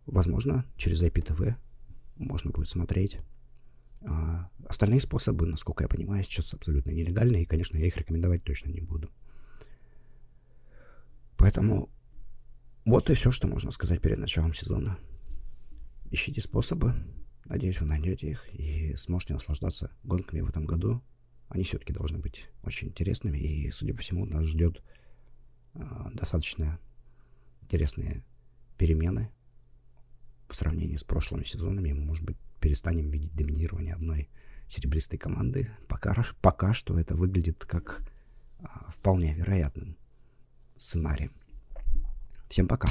возможно, 0.05 0.66
через 0.78 1.01
IPTV 1.01 1.55
можно 2.18 2.51
будет 2.51 2.68
смотреть. 2.68 3.18
Э, 4.01 4.45
остальные 4.70 4.99
способы, 4.99 5.47
насколько 5.47 5.84
я 5.84 5.88
понимаю, 5.88 6.24
сейчас 6.24 6.53
абсолютно 6.53 6.91
нелегальные, 6.91 7.41
и, 7.41 7.45
конечно, 7.45 7.78
я 7.78 7.88
их 7.88 7.97
рекомендовать 7.97 8.43
точно 8.43 8.70
не 8.70 8.82
буду. 8.82 9.09
Поэтому 11.36 11.89
вот 12.86 13.09
и 13.09 13.16
все, 13.16 13.32
что 13.32 13.47
можно 13.47 13.72
сказать 13.72 13.99
перед 13.99 14.20
началом 14.20 14.53
сезона. 14.53 14.99
Ищите 16.11 16.39
способы, 16.39 16.93
надеюсь, 17.45 17.82
вы 17.82 17.88
найдете 17.88 18.30
их 18.30 18.47
и 18.53 18.95
сможете 18.95 19.34
наслаждаться 19.34 19.91
гонками 20.03 20.41
в 20.41 20.49
этом 20.49 20.66
году 20.66 21.03
они 21.49 21.63
все-таки 21.63 21.93
должны 21.93 22.17
быть 22.17 22.47
очень 22.63 22.89
интересными, 22.89 23.37
и, 23.37 23.69
судя 23.71 23.93
по 23.93 24.01
всему, 24.01 24.25
нас 24.25 24.45
ждет 24.45 24.83
э, 25.73 25.79
достаточно 26.13 26.79
интересные 27.61 28.23
перемены 28.77 29.31
по 30.47 30.55
сравнению 30.55 30.97
с 30.97 31.03
прошлыми 31.03 31.43
сезонами. 31.43 31.93
Мы, 31.93 32.05
может 32.05 32.25
быть, 32.25 32.37
перестанем 32.59 33.09
видеть 33.09 33.33
доминирование 33.35 33.93
одной 33.93 34.29
серебристой 34.67 35.19
команды. 35.19 35.69
Пока, 35.87 36.15
пока 36.41 36.73
что 36.73 36.99
это 36.99 37.15
выглядит 37.15 37.65
как 37.65 38.01
э, 38.59 38.65
вполне 38.89 39.35
вероятным 39.35 39.97
сценарием. 40.77 41.33
Всем 42.49 42.67
пока. 42.67 42.87